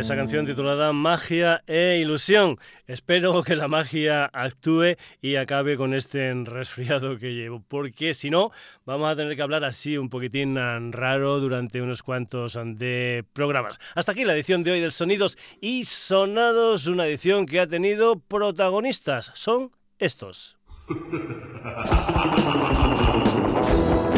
esa 0.00 0.16
canción 0.16 0.46
titulada 0.46 0.94
Magia 0.94 1.62
e 1.66 1.98
Ilusión. 2.00 2.56
Espero 2.86 3.42
que 3.42 3.54
la 3.54 3.68
magia 3.68 4.24
actúe 4.24 4.96
y 5.20 5.36
acabe 5.36 5.76
con 5.76 5.92
este 5.92 6.32
resfriado 6.44 7.18
que 7.18 7.34
llevo, 7.34 7.62
porque 7.68 8.14
si 8.14 8.30
no, 8.30 8.50
vamos 8.86 9.12
a 9.12 9.16
tener 9.16 9.36
que 9.36 9.42
hablar 9.42 9.62
así 9.62 9.98
un 9.98 10.08
poquitín 10.08 10.56
raro 10.92 11.38
durante 11.38 11.82
unos 11.82 12.02
cuantos 12.02 12.58
de 12.64 13.26
programas. 13.34 13.78
Hasta 13.94 14.12
aquí 14.12 14.24
la 14.24 14.32
edición 14.32 14.62
de 14.62 14.72
hoy 14.72 14.80
del 14.80 14.92
Sonidos 14.92 15.36
y 15.60 15.84
Sonados, 15.84 16.86
una 16.86 17.06
edición 17.06 17.44
que 17.44 17.60
ha 17.60 17.66
tenido 17.66 18.18
protagonistas. 18.18 19.32
Son 19.34 19.70
estos. 19.98 20.56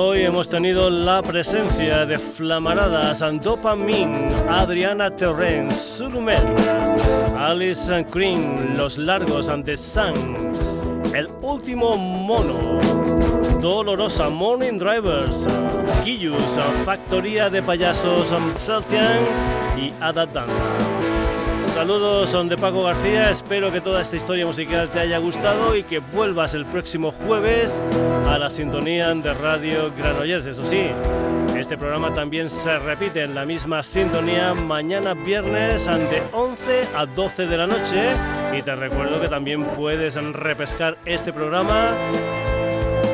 Hoy 0.00 0.22
hemos 0.22 0.48
tenido 0.48 0.90
la 0.90 1.20
presencia 1.22 2.06
de 2.06 2.20
Flamaradas, 2.20 3.18
Dopamine, 3.42 4.28
Adriana 4.48 5.10
Terren, 5.10 5.72
Sulumet, 5.72 6.38
Alice 7.36 8.06
Green, 8.14 8.76
Los 8.76 8.96
Largos 8.96 9.48
ante 9.48 9.76
Sun, 9.76 10.52
El 11.12 11.28
Último 11.42 11.96
Mono, 11.98 12.78
Dolorosa, 13.60 14.28
Morning 14.28 14.78
Drivers, 14.78 15.48
Kiyus, 16.04 16.60
Factoría 16.84 17.50
de 17.50 17.60
Payasos, 17.60 18.32
Celtian 18.56 19.18
y 19.76 19.92
Ada 20.00 20.26
Danza. 20.26 21.17
Saludos, 21.78 22.30
son 22.30 22.48
de 22.48 22.56
Paco 22.56 22.82
García. 22.82 23.30
Espero 23.30 23.70
que 23.70 23.80
toda 23.80 24.00
esta 24.00 24.16
historia 24.16 24.44
musical 24.44 24.90
te 24.90 24.98
haya 24.98 25.18
gustado 25.18 25.76
y 25.76 25.84
que 25.84 26.00
vuelvas 26.00 26.54
el 26.54 26.66
próximo 26.66 27.12
jueves 27.12 27.84
a 28.26 28.36
la 28.36 28.50
sintonía 28.50 29.14
de 29.14 29.32
Radio 29.32 29.92
Granollers. 29.96 30.46
Eso 30.46 30.64
sí, 30.64 30.88
este 31.56 31.78
programa 31.78 32.12
también 32.12 32.50
se 32.50 32.80
repite 32.80 33.22
en 33.22 33.36
la 33.36 33.44
misma 33.44 33.84
sintonía 33.84 34.54
mañana 34.54 35.14
viernes 35.14 35.86
de 35.86 36.20
11 36.32 36.88
a 36.96 37.06
12 37.06 37.46
de 37.46 37.56
la 37.56 37.68
noche. 37.68 38.08
Y 38.58 38.62
te 38.62 38.74
recuerdo 38.74 39.20
que 39.20 39.28
también 39.28 39.64
puedes 39.64 40.16
repescar 40.16 40.98
este 41.04 41.32
programa 41.32 41.92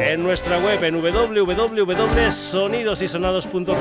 en 0.01 0.23
nuestra 0.23 0.57
web 0.59 0.83
en 0.83 1.03
www.sonidosysonados.com 1.03 3.75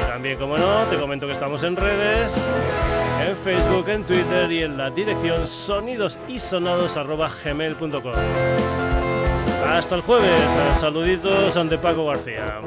y 0.00 0.04
también, 0.06 0.38
como 0.38 0.56
no, 0.56 0.84
te 0.84 0.96
comento 0.96 1.26
que 1.26 1.32
estamos 1.32 1.64
en 1.64 1.76
redes, 1.76 2.34
en 3.26 3.36
Facebook, 3.36 3.88
en 3.88 4.04
Twitter 4.04 4.50
y 4.50 4.62
en 4.62 4.76
la 4.76 4.90
dirección 4.90 5.46
sonidosysonados.gmail.com 5.46 8.12
Hasta 9.66 9.94
el 9.94 10.00
jueves, 10.02 10.50
saluditos 10.78 11.56
ante 11.56 11.78
Paco 11.78 12.04
García. 12.06 12.60